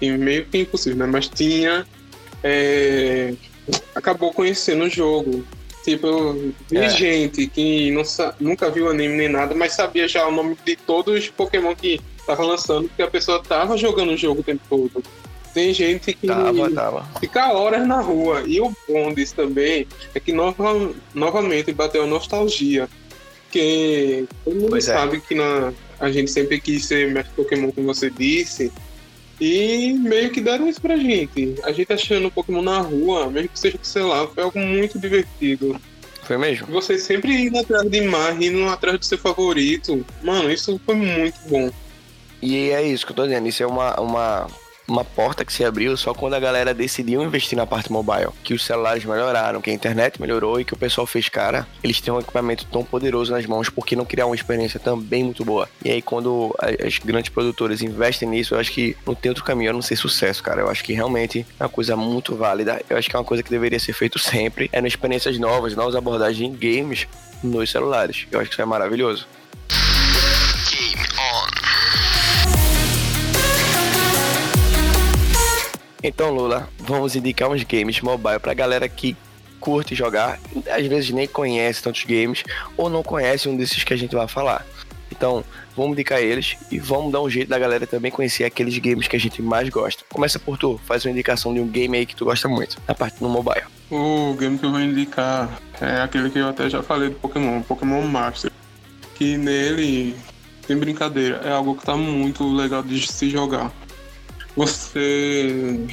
[0.00, 1.06] e meio que impossível, né?
[1.06, 1.86] Mas tinha.
[2.42, 3.32] É,
[3.94, 5.44] acabou conhecendo o jogo.
[5.84, 6.90] Tipo, eu vi é.
[6.90, 8.02] gente que não,
[8.40, 12.00] nunca viu anime nem nada, mas sabia já o nome de todos os Pokémon que
[12.26, 15.02] tava lançando, porque a pessoa tava jogando o jogo o tempo todo.
[15.54, 17.08] Tem gente que tava, tava.
[17.20, 18.42] fica horas na rua.
[18.46, 22.88] E o bom disso também é que nova, novamente bateu a nostalgia.
[23.44, 24.92] Porque todo mundo pois é.
[24.92, 25.20] sabe é.
[25.20, 28.70] que na, a gente sempre quis ser mestre Pokémon, como você disse.
[29.40, 31.56] E meio que deram isso pra gente.
[31.62, 35.78] A gente achando Pokémon na rua, mesmo que seja com celular, foi algo muito divertido.
[36.22, 36.66] Foi mesmo?
[36.68, 40.04] Você sempre indo atrás de mar, indo atrás do seu favorito.
[40.22, 41.70] Mano, isso foi muito bom.
[42.42, 43.46] E é isso que eu tô dizendo.
[43.46, 44.46] Isso é uma, uma
[44.86, 48.28] uma porta que se abriu só quando a galera decidiu investir na parte mobile.
[48.42, 52.00] Que os celulares melhoraram, que a internet melhorou e que o pessoal fez, cara, eles
[52.00, 55.68] têm um equipamento tão poderoso nas mãos, porque não criar uma experiência também muito boa?
[55.84, 59.70] E aí, quando as grandes produtoras investem nisso, eu acho que não tem outro caminho
[59.70, 60.60] a não ser sucesso, cara.
[60.60, 62.82] Eu acho que realmente é uma coisa muito válida.
[62.88, 64.68] Eu acho que é uma coisa que deveria ser feito sempre.
[64.72, 67.06] É nas experiências novas, novas abordagens em games
[67.42, 68.26] nos celulares.
[68.30, 69.26] Eu acho que isso é maravilhoso.
[76.06, 79.16] Então, Lula, vamos indicar uns games mobile pra galera que
[79.58, 80.38] curte jogar,
[80.70, 82.44] às vezes nem conhece tantos games
[82.76, 84.64] ou não conhece um desses que a gente vai falar.
[85.10, 85.44] Então,
[85.76, 89.16] vamos indicar eles e vamos dar um jeito da galera também conhecer aqueles games que
[89.16, 90.04] a gente mais gosta.
[90.08, 92.94] Começa por tu, faz uma indicação de um game aí que tu gosta muito, na
[92.94, 93.64] parte no mobile.
[93.90, 97.62] O game que eu vou indicar é aquele que eu até já falei do Pokémon,
[97.62, 98.52] Pokémon Master.
[99.16, 100.14] Que nele,
[100.68, 103.72] tem brincadeira, é algo que tá muito legal de se jogar
[104.56, 105.86] você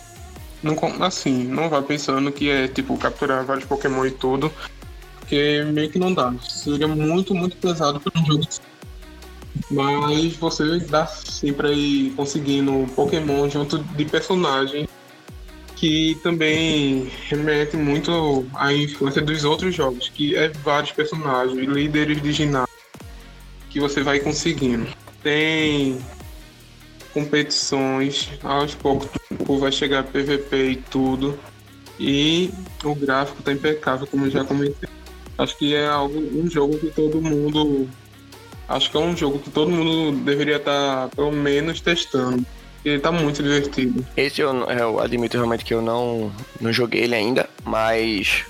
[0.63, 4.51] não assim, não vai pensando que é tipo capturar vários Pokémon e tudo,
[5.19, 6.33] porque meio que não dá.
[6.41, 8.47] Seria muito, muito pesado para um jogo.
[9.69, 14.87] Mas você dá sempre ir conseguindo Pokémon junto de personagens
[15.75, 22.31] que também remete muito à influência dos outros jogos, que é vários personagens, líderes de
[22.31, 22.73] ginásio
[23.69, 24.87] que você vai conseguindo.
[25.21, 25.99] Tem
[27.13, 29.09] competições, aos poucos
[29.59, 31.37] vai chegar PVP e tudo.
[31.99, 32.49] E
[32.83, 34.89] o gráfico tá impecável, como já comentei.
[35.37, 37.87] Acho que é algo, um jogo que todo mundo.
[38.67, 42.45] Acho que é um jogo que todo mundo deveria estar, tá, pelo menos, testando.
[42.83, 44.05] Ele tá muito divertido.
[44.17, 48.45] Esse eu, eu admito realmente que eu não, não joguei ele ainda, mas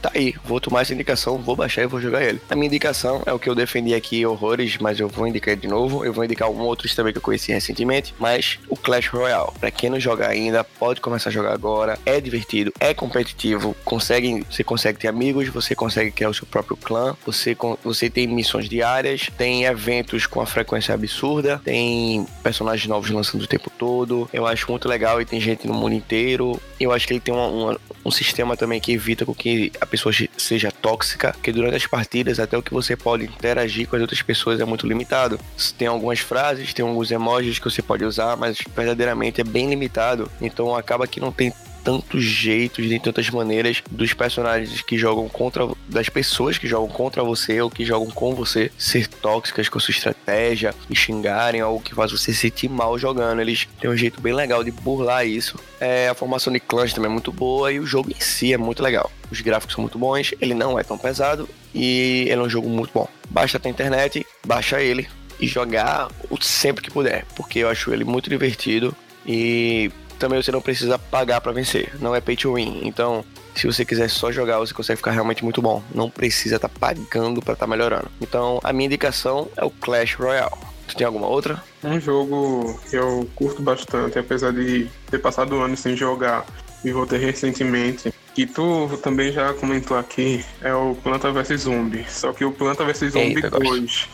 [0.00, 2.40] tá aí, vou tomar essa indicação, vou baixar e vou jogar ele.
[2.48, 5.68] A minha indicação é o que eu defendi aqui, horrores, mas eu vou indicar de
[5.68, 6.04] novo.
[6.04, 9.52] Eu vou indicar um outro também que eu conheci recentemente, mas o Clash Royale.
[9.58, 11.98] Pra quem não joga ainda, pode começar a jogar agora.
[12.04, 16.76] É divertido, é competitivo, consegue, você consegue ter amigos, você consegue criar o seu próprio
[16.76, 23.10] clã, você, você tem missões diárias, tem eventos com a frequência absurda, tem personagens novos
[23.10, 24.28] lançando o tempo todo.
[24.32, 26.60] Eu acho muito legal e tem gente no mundo inteiro.
[26.80, 29.86] Eu acho que ele tem uma, uma, um sistema também que evita com que a
[29.86, 34.02] pessoa seja tóxica, que durante as partidas até o que você pode interagir com as
[34.02, 35.38] outras pessoas é muito limitado.
[35.76, 40.30] Tem algumas frases, tem alguns emojis que você pode usar, mas verdadeiramente é bem limitado.
[40.40, 41.52] Então acaba que não tem
[41.88, 45.66] tantos jeitos, nem tantas maneiras dos personagens que jogam contra.
[45.88, 49.80] das pessoas que jogam contra você ou que jogam com você ser tóxicas com a
[49.80, 53.40] sua estratégia e xingarem algo que faz você se sentir mal jogando.
[53.40, 55.58] Eles têm um jeito bem legal de burlar isso.
[55.80, 58.58] É, a formação de clãs também é muito boa e o jogo em si é
[58.58, 59.10] muito legal.
[59.30, 62.68] Os gráficos são muito bons, ele não é tão pesado e ele é um jogo
[62.68, 63.08] muito bom.
[63.30, 65.08] Basta ter internet, baixa ele
[65.40, 66.10] e jogar
[66.42, 68.94] sempre que puder, porque eu acho ele muito divertido
[69.26, 71.92] e também você não precisa pagar para vencer.
[72.00, 72.80] Não é pay to win.
[72.84, 75.82] Então, se você quiser só jogar, você consegue ficar realmente muito bom.
[75.94, 78.10] Não precisa estar tá pagando para estar tá melhorando.
[78.20, 80.52] Então, a minha indicação é o Clash Royale.
[80.86, 81.62] Tu tem alguma outra?
[81.84, 86.46] Um jogo que eu curto bastante, apesar de ter passado anos sem jogar
[86.84, 92.06] e voltei recentemente, que tu também já comentou aqui é o Planta vs Zombie.
[92.08, 94.08] Só que o Planta vs Zombie Eita, 2,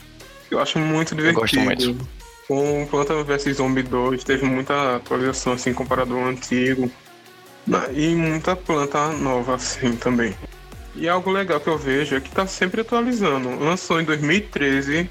[0.50, 1.38] eu acho muito divertido.
[1.38, 2.23] Eu gosto muito.
[2.46, 6.90] Com Planta vs Zombie 2 teve muita atualização assim comparado ao antigo.
[7.94, 10.36] E muita planta nova assim também.
[10.94, 13.58] E algo legal que eu vejo é que tá sempre atualizando.
[13.58, 15.08] Lançou em 2013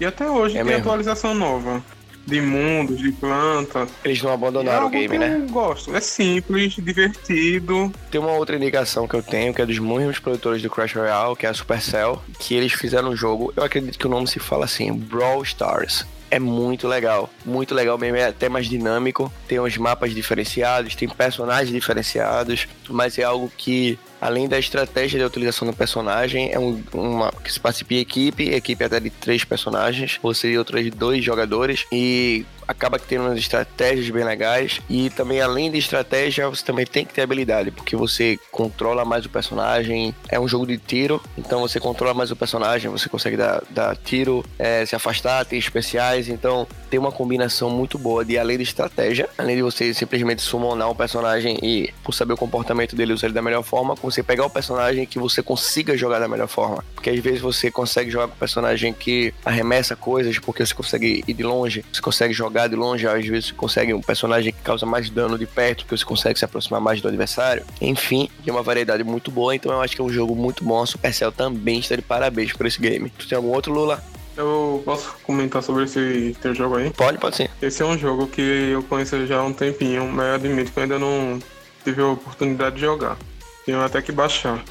[0.00, 0.80] e até hoje é tem mesmo.
[0.80, 1.82] atualização nova
[2.26, 3.88] de mundos, de plantas.
[4.04, 5.36] Eles não abandonaram é o game, né?
[5.36, 5.94] Eu gosto.
[5.94, 7.92] É simples, divertido.
[8.10, 11.36] Tem uma outra indicação que eu tenho, que é dos mesmos produtores do Crash Royale,
[11.36, 14.40] que é a Supercell, que eles fizeram um jogo, eu acredito que o nome se
[14.40, 17.30] fala assim, Brawl Stars é muito legal.
[17.44, 19.32] Muito legal mesmo, é até mais dinâmico.
[19.46, 25.24] Tem uns mapas diferenciados, tem personagens diferenciados, mas é algo que além da estratégia de
[25.24, 29.44] utilização do personagem, é um, uma que se participa em equipe, equipe até de três
[29.44, 34.80] personagens, você e outros dois jogadores, e acaba que tem umas estratégias bem legais.
[34.88, 39.24] E também, além de estratégia, você também tem que ter habilidade, porque você controla mais
[39.24, 40.14] o personagem.
[40.28, 43.96] É um jogo de tiro, então você controla mais o personagem, você consegue dar, dar
[43.96, 46.28] tiro, é, se afastar, tem especiais.
[46.28, 50.90] Então, tem uma combinação muito boa de além de estratégia, além de você simplesmente summonar
[50.90, 54.46] um personagem e, por saber o comportamento dele, usar ele da melhor forma, você pegar
[54.46, 56.84] o personagem que você consiga jogar da melhor forma.
[56.94, 61.24] Porque às vezes você consegue jogar com um personagem que arremessa coisas, porque você consegue
[61.26, 64.60] ir de longe, você consegue jogar de longe, às vezes você consegue um personagem que
[64.62, 67.64] causa mais dano de perto, porque você consegue se aproximar mais do adversário.
[67.80, 70.82] Enfim, tem uma variedade muito boa, então eu acho que é um jogo muito bom.
[70.82, 73.10] A Supercell também está de parabéns por esse game.
[73.10, 74.02] Tu tem algum outro, Lula?
[74.36, 76.90] Eu posso comentar sobre esse teu jogo aí?
[76.90, 77.48] Pode, pode sim.
[77.62, 80.78] Esse é um jogo que eu conheço já há um tempinho, mas eu admito que
[80.78, 81.38] eu ainda não
[81.84, 83.16] tive a oportunidade de jogar.
[83.64, 84.62] Tenho até que baixar.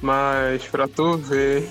[0.00, 1.68] Mas pra tu ver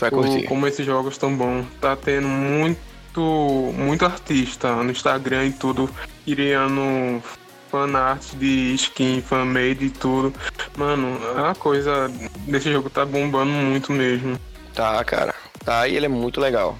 [0.00, 2.78] o, como esses jogos estão bons, tá tendo muito,
[3.18, 5.90] muito artista no Instagram e tudo,
[6.24, 7.22] criando
[7.70, 10.34] fanart de skin, fanmade e tudo.
[10.76, 12.08] Mano, a coisa
[12.46, 14.38] desse jogo tá bombando muito mesmo.
[14.74, 15.34] Tá, cara.
[15.64, 16.76] Tá, e ele é muito legal.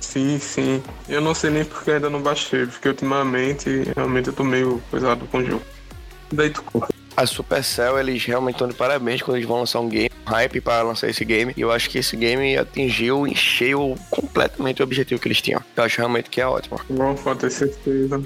[0.00, 0.82] Sim, sim.
[1.08, 5.26] Eu não sei nem porque ainda não baixei, porque ultimamente realmente eu tô meio coisado
[5.26, 5.64] com o jogo.
[6.32, 6.62] Daí tu
[7.16, 10.60] a Supercell, eles realmente estão de parabéns quando eles vão lançar um game, um hype
[10.60, 11.52] para lançar esse game.
[11.56, 15.62] E eu acho que esse game atingiu, encheu completamente o objetivo que eles tinham.
[15.76, 16.80] Eu acho realmente que é ótimo.
[16.88, 18.22] Bom, pode ter certeza.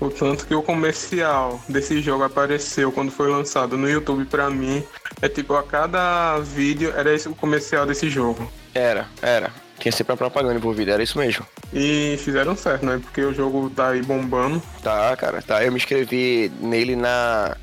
[0.00, 4.82] O tanto que o comercial desse jogo apareceu quando foi lançado no YouTube pra mim,
[5.20, 8.50] é tipo, a cada vídeo era esse o comercial desse jogo.
[8.74, 9.52] Era, era.
[9.78, 11.46] Tinha sempre uma propaganda envolvida, era isso mesmo.
[11.72, 13.00] E fizeram certo, né?
[13.02, 14.62] Porque o jogo tá aí bombando.
[14.82, 15.64] Tá, cara, tá.
[15.64, 17.56] Eu me inscrevi nele na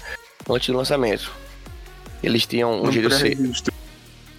[0.54, 1.32] antes do lançamento.
[2.22, 3.72] Eles tinham um jeito de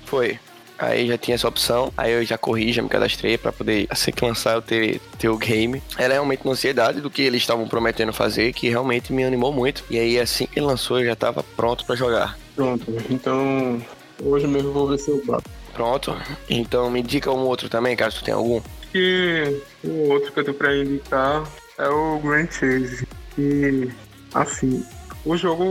[0.04, 0.38] Foi.
[0.78, 4.10] Aí já tinha essa opção, aí eu já corri, já me cadastrei para poder, assim
[4.10, 5.82] que lançar, eu ter, ter o game.
[5.98, 9.84] Era realmente uma ansiedade do que eles estavam prometendo fazer, que realmente me animou muito.
[9.90, 12.38] E aí, assim que lançou, eu já tava pronto para jogar.
[12.56, 13.80] Pronto, então
[14.22, 15.50] hoje mesmo vou ver se eu bato.
[15.74, 16.16] Pronto,
[16.48, 18.62] então me indica um outro também, caso tu tenha algum.
[18.90, 21.46] Que o outro que eu tenho pra indicar
[21.76, 23.06] é o Grand Chase.
[23.38, 23.90] E,
[24.34, 24.82] assim,
[25.24, 25.64] o jogo,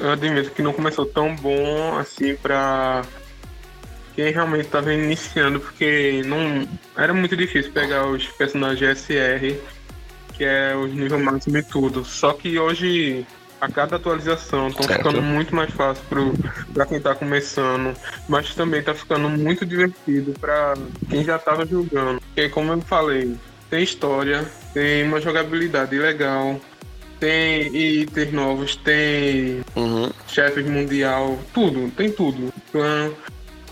[0.00, 3.02] eu admito que não começou tão bom assim pra
[4.14, 6.66] quem realmente estava iniciando, porque não
[6.96, 9.56] era muito difícil pegar os personagens SR,
[10.32, 12.04] que é os nível máximo e tudo.
[12.04, 13.26] Só que hoje,
[13.60, 16.02] a cada atualização, estão ficando muito mais fácil
[16.72, 17.94] para quem está começando,
[18.26, 20.74] mas também está ficando muito divertido para
[21.10, 22.20] quem já estava jogando.
[22.20, 23.36] Porque, como eu falei,
[23.68, 26.58] tem história, tem uma jogabilidade legal,
[27.18, 30.10] tem itens novos, tem uhum.
[30.28, 32.52] chefes mundial, tudo, tem tudo.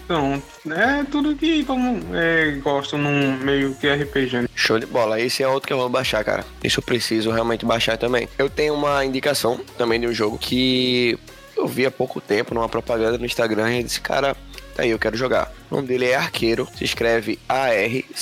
[0.04, 4.42] Então, é tudo que mundo é, gosta num meio que RPG.
[4.42, 4.48] Né?
[4.54, 5.20] Show de bola.
[5.20, 6.44] Esse é outro que eu vou baixar, cara.
[6.62, 8.28] Isso eu preciso realmente baixar também.
[8.38, 11.18] Eu tenho uma indicação também de um jogo que
[11.56, 14.36] eu vi há pouco tempo numa propaganda no Instagram e disse, cara,
[14.76, 15.52] Aí eu quero jogar.
[15.70, 18.16] O nome dele é Arqueiro, se escreve A-R-C-H-E-R-O.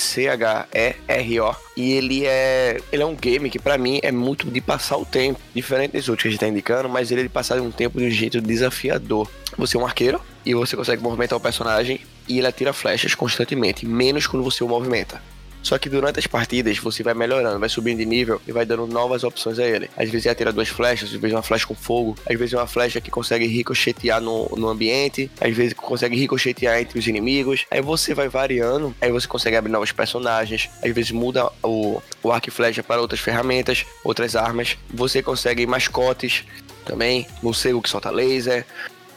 [1.75, 2.79] E ele é.
[2.91, 5.39] Ele é um game que para mim é muito de passar o tempo.
[5.53, 7.97] Diferente dos outros que a gente tá indicando, mas ele é de passar um tempo
[7.99, 9.29] de um jeito desafiador.
[9.57, 13.85] Você é um arqueiro e você consegue movimentar o personagem e ele atira flechas constantemente,
[13.85, 15.21] menos quando você o movimenta.
[15.63, 18.85] Só que durante as partidas você vai melhorando, vai subindo de nível e vai dando
[18.85, 19.89] novas opções a ele.
[19.95, 22.67] Às vezes ele atira duas flechas, às vezes uma flecha com fogo, às vezes uma
[22.67, 27.65] flecha que consegue ricochetear no, no ambiente, às vezes consegue ricochetear entre os inimigos.
[27.71, 32.31] Aí você vai variando, aí você consegue abrir novos personagens, às vezes muda o, o
[32.31, 34.77] arco e flecha para outras ferramentas, outras armas.
[34.93, 36.43] Você consegue mascotes
[36.83, 38.65] também, morcego que solta laser,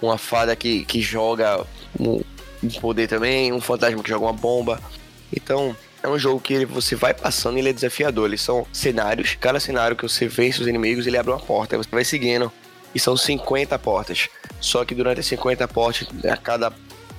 [0.01, 1.67] uma fada que, que joga
[1.99, 2.23] um,
[2.63, 4.81] um poder também, um fantasma que joga uma bomba.
[5.35, 5.77] Então,
[6.07, 8.27] é um jogo que você vai passando e ele é desafiador.
[8.29, 9.37] Eles são cenários.
[9.41, 11.77] Cada cenário que você vence os inimigos, ele abre uma porta.
[11.77, 12.51] Você vai seguindo.
[12.95, 14.29] E são 50 portas.
[14.61, 16.73] Só que durante as 50 portes, a cada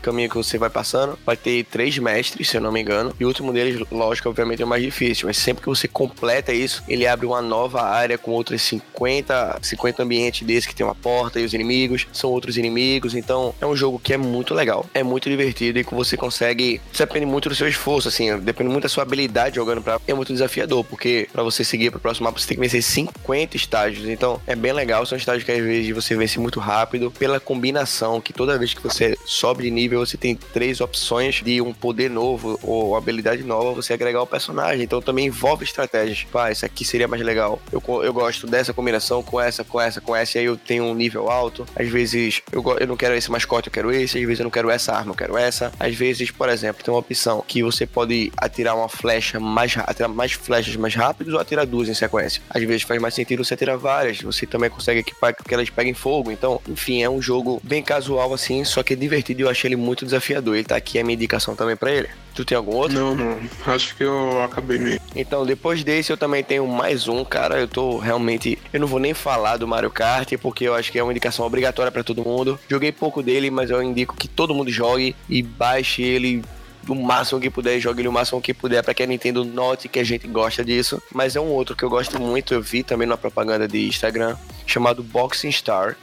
[0.07, 3.13] caminho que você vai passando, vai ter três mestres, se eu não me engano.
[3.19, 5.27] E o último deles, lógico, obviamente é o mais difícil.
[5.27, 10.03] Mas sempre que você completa isso, ele abre uma nova área com outros 50, 50
[10.03, 13.13] ambientes desses que tem uma porta e os inimigos são outros inimigos.
[13.15, 16.81] Então é um jogo que é muito legal, é muito divertido e que você consegue.
[16.91, 19.99] Isso depende muito do seu esforço, assim, depende muito da sua habilidade jogando pra.
[20.07, 23.57] É muito desafiador, porque para você seguir pro próximo mapa você tem que vencer 50
[23.57, 24.07] estágios.
[24.07, 28.21] Então é bem legal, são estágios que às vezes você vence muito rápido, pela combinação
[28.21, 32.09] que toda vez que você sobe de nível você tem três opções de um poder
[32.09, 34.83] novo ou habilidade nova você agregar ao personagem.
[34.83, 36.23] Então também envolve estratégias.
[36.31, 37.59] Pá, isso aqui seria mais legal.
[37.71, 40.83] Eu, eu gosto dessa combinação com essa, com essa, com essa, e aí eu tenho
[40.85, 41.65] um nível alto.
[41.75, 44.17] Às vezes eu, eu não quero esse mascote, eu quero esse.
[44.17, 45.71] Às vezes eu não quero essa arma, eu quero essa.
[45.79, 50.09] Às vezes, por exemplo, tem uma opção que você pode atirar uma flecha mais atirar
[50.09, 52.41] mais flechas mais rápidos ou atirar duas em sequência.
[52.49, 54.21] Às vezes faz mais sentido você atirar várias.
[54.21, 56.31] Você também consegue equipar que elas peguem fogo.
[56.31, 59.75] Então, enfim, é um jogo bem casual assim, só que é divertido eu achei ele
[59.78, 60.55] muito desafiador.
[60.55, 62.09] Ele tá aqui a minha indicação também para ele.
[62.36, 62.97] Tu tem algum outro?
[62.97, 63.39] Não, não.
[63.65, 64.99] Acho que eu acabei mesmo.
[65.15, 67.59] Então, depois desse, eu também tenho mais um, cara.
[67.59, 68.57] Eu tô realmente.
[68.71, 71.45] Eu não vou nem falar do Mario Kart, porque eu acho que é uma indicação
[71.45, 72.59] obrigatória para todo mundo.
[72.69, 76.43] Joguei pouco dele, mas eu indico que todo mundo jogue e baixe ele
[76.88, 79.89] o máximo que puder, jogue ele o máximo que puder para que a Nintendo note
[79.89, 81.01] que a gente gosta disso.
[81.13, 84.36] Mas é um outro que eu gosto muito, eu vi também na propaganda de Instagram,
[84.65, 85.97] chamado Boxing Star.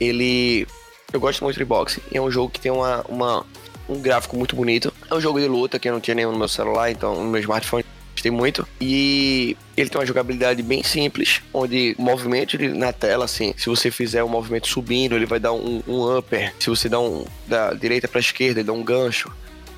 [0.00, 0.66] Ele.
[1.12, 2.00] Eu gosto muito de boxing.
[2.12, 3.46] É um jogo que tem uma, uma
[3.88, 4.92] um gráfico muito bonito.
[5.10, 7.30] É um jogo de luta que eu não tinha nenhum no meu celular, então no
[7.30, 8.66] meu smartphone gostei muito.
[8.80, 13.90] E ele tem uma jogabilidade bem simples, onde o movimento na tela, assim, se você
[13.90, 16.52] fizer um movimento subindo, ele vai dar um, um upper.
[16.58, 19.30] Se você dá um da direita para esquerda, ele dá um gancho.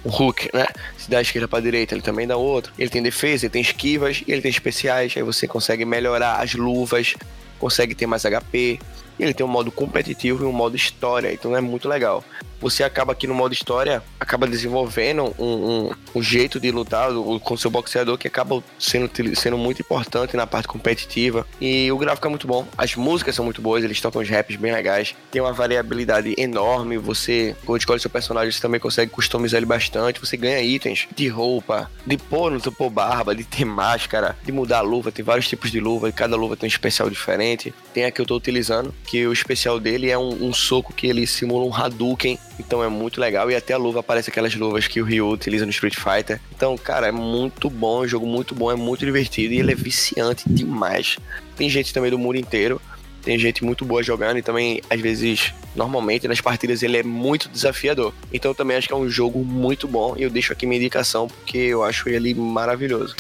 [0.05, 0.67] Um hook, né?
[0.97, 2.73] Se dá esquerda para direita, ele também dá outro.
[2.79, 5.13] Ele tem defesa, ele tem esquivas e ele tem especiais.
[5.17, 7.15] Aí você consegue melhorar as luvas,
[7.59, 8.79] consegue ter mais HP.
[9.19, 12.23] Ele tem um modo competitivo e um modo história, então é muito legal
[12.61, 17.11] você acaba aqui no modo história, acaba desenvolvendo um, um, um jeito de lutar
[17.43, 21.47] com seu boxeador que acaba sendo, sendo muito importante na parte competitiva.
[21.61, 24.57] E o gráfico é muito bom, as músicas são muito boas, eles tocam os raps
[24.57, 26.99] bem legais, tem uma variabilidade enorme.
[26.99, 30.21] Você, quando escolhe seu personagem, você também consegue customizar ele bastante.
[30.21, 34.79] Você ganha itens de roupa, de pôr no pôr barba, de ter máscara, de mudar
[34.79, 35.11] a luva.
[35.11, 37.73] Tem vários tipos de luva, e cada luva tem um especial diferente.
[37.95, 41.07] Tem a que eu tô utilizando, que o especial dele é um, um soco que
[41.07, 43.51] ele simula um Hadouken então é muito legal.
[43.51, 46.41] E até a luva aparece aquelas luvas que o Ryu utiliza no Street Fighter.
[46.55, 49.73] Então, cara, é muito bom, é um jogo muito bom, é muito divertido e ele
[49.73, 51.19] é viciante demais.
[51.57, 52.81] Tem gente também do mundo inteiro.
[53.23, 57.49] Tem gente muito boa jogando e também, às vezes, normalmente nas partidas ele é muito
[57.49, 58.15] desafiador.
[58.33, 61.27] Então, também acho que é um jogo muito bom e eu deixo aqui minha indicação
[61.27, 63.17] porque eu acho ele maravilhoso.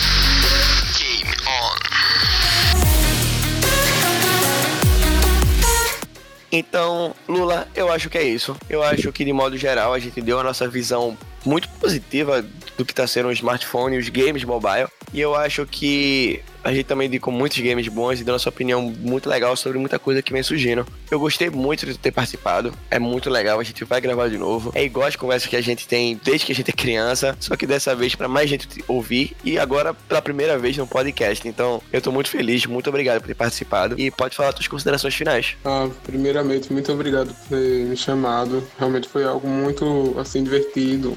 [6.50, 8.56] Então, Lula, eu acho que é isso.
[8.68, 12.44] Eu acho que, de modo geral, a gente deu a nossa visão muito positiva
[12.78, 14.88] do que está sendo o smartphone e os games mobile.
[15.12, 18.82] E eu acho que a gente também indicou muitos games bons e deu nossa opinião
[18.82, 20.86] muito legal sobre muita coisa que vem surgindo.
[21.10, 24.70] Eu gostei muito de ter participado, é muito legal, a gente vai gravar de novo.
[24.74, 27.56] É igual as conversas que a gente tem desde que a gente é criança, só
[27.56, 31.48] que dessa vez para mais gente ouvir e agora pela primeira vez no podcast.
[31.48, 35.14] Então, eu tô muito feliz, muito obrigado por ter participado e pode falar suas considerações
[35.14, 35.56] finais.
[35.64, 38.62] Ah, primeiramente, muito obrigado por ter me chamado.
[38.78, 41.16] Realmente foi algo muito assim divertido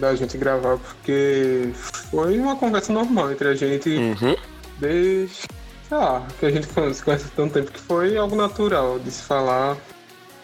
[0.00, 4.34] da gente gravar, porque foi uma conversa normal entre a gente uhum.
[4.78, 5.46] desde,
[5.88, 9.10] sei lá, que a gente se conhece há tanto tempo que foi algo natural de
[9.10, 9.76] se falar.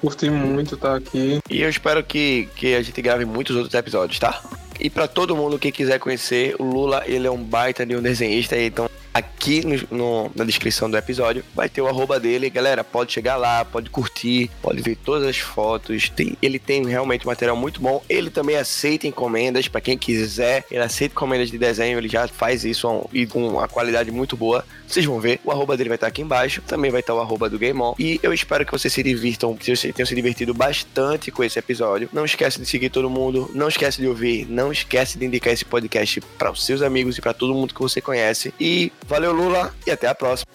[0.01, 1.41] Curti muito estar aqui.
[1.51, 4.41] E eu espero que, que a gente grave muitos outros episódios, tá?
[4.79, 8.03] E para todo mundo que quiser conhecer, o Lula, ele é um baita de um
[8.03, 12.51] desenhista, então aqui no, no, na descrição do episódio vai ter o arroba dele.
[12.51, 16.11] Galera, pode chegar lá, pode curtir, pode ver todas as fotos.
[16.11, 18.03] Tem, ele tem realmente material muito bom.
[18.09, 20.65] Ele também aceita encomendas para quem quiser.
[20.71, 24.65] Ele aceita encomendas de desenho, ele já faz isso e com uma qualidade muito boa.
[24.87, 25.41] Vocês vão ver.
[25.45, 26.63] O arroba dele vai estar aqui embaixo.
[26.67, 27.95] Também vai estar o arroba do Game On.
[27.99, 31.59] E eu espero que vocês se divirtam, que vocês tenham se divertido bastante com esse
[31.59, 32.09] episódio.
[32.13, 33.51] Não esquece de seguir todo mundo.
[33.55, 34.47] Não esquece de ouvir.
[34.49, 37.81] Não esquece de indicar esse podcast para os seus amigos e para todo mundo que
[37.81, 38.55] você conhece.
[38.61, 40.47] E valeu, Lula, e até a próxima.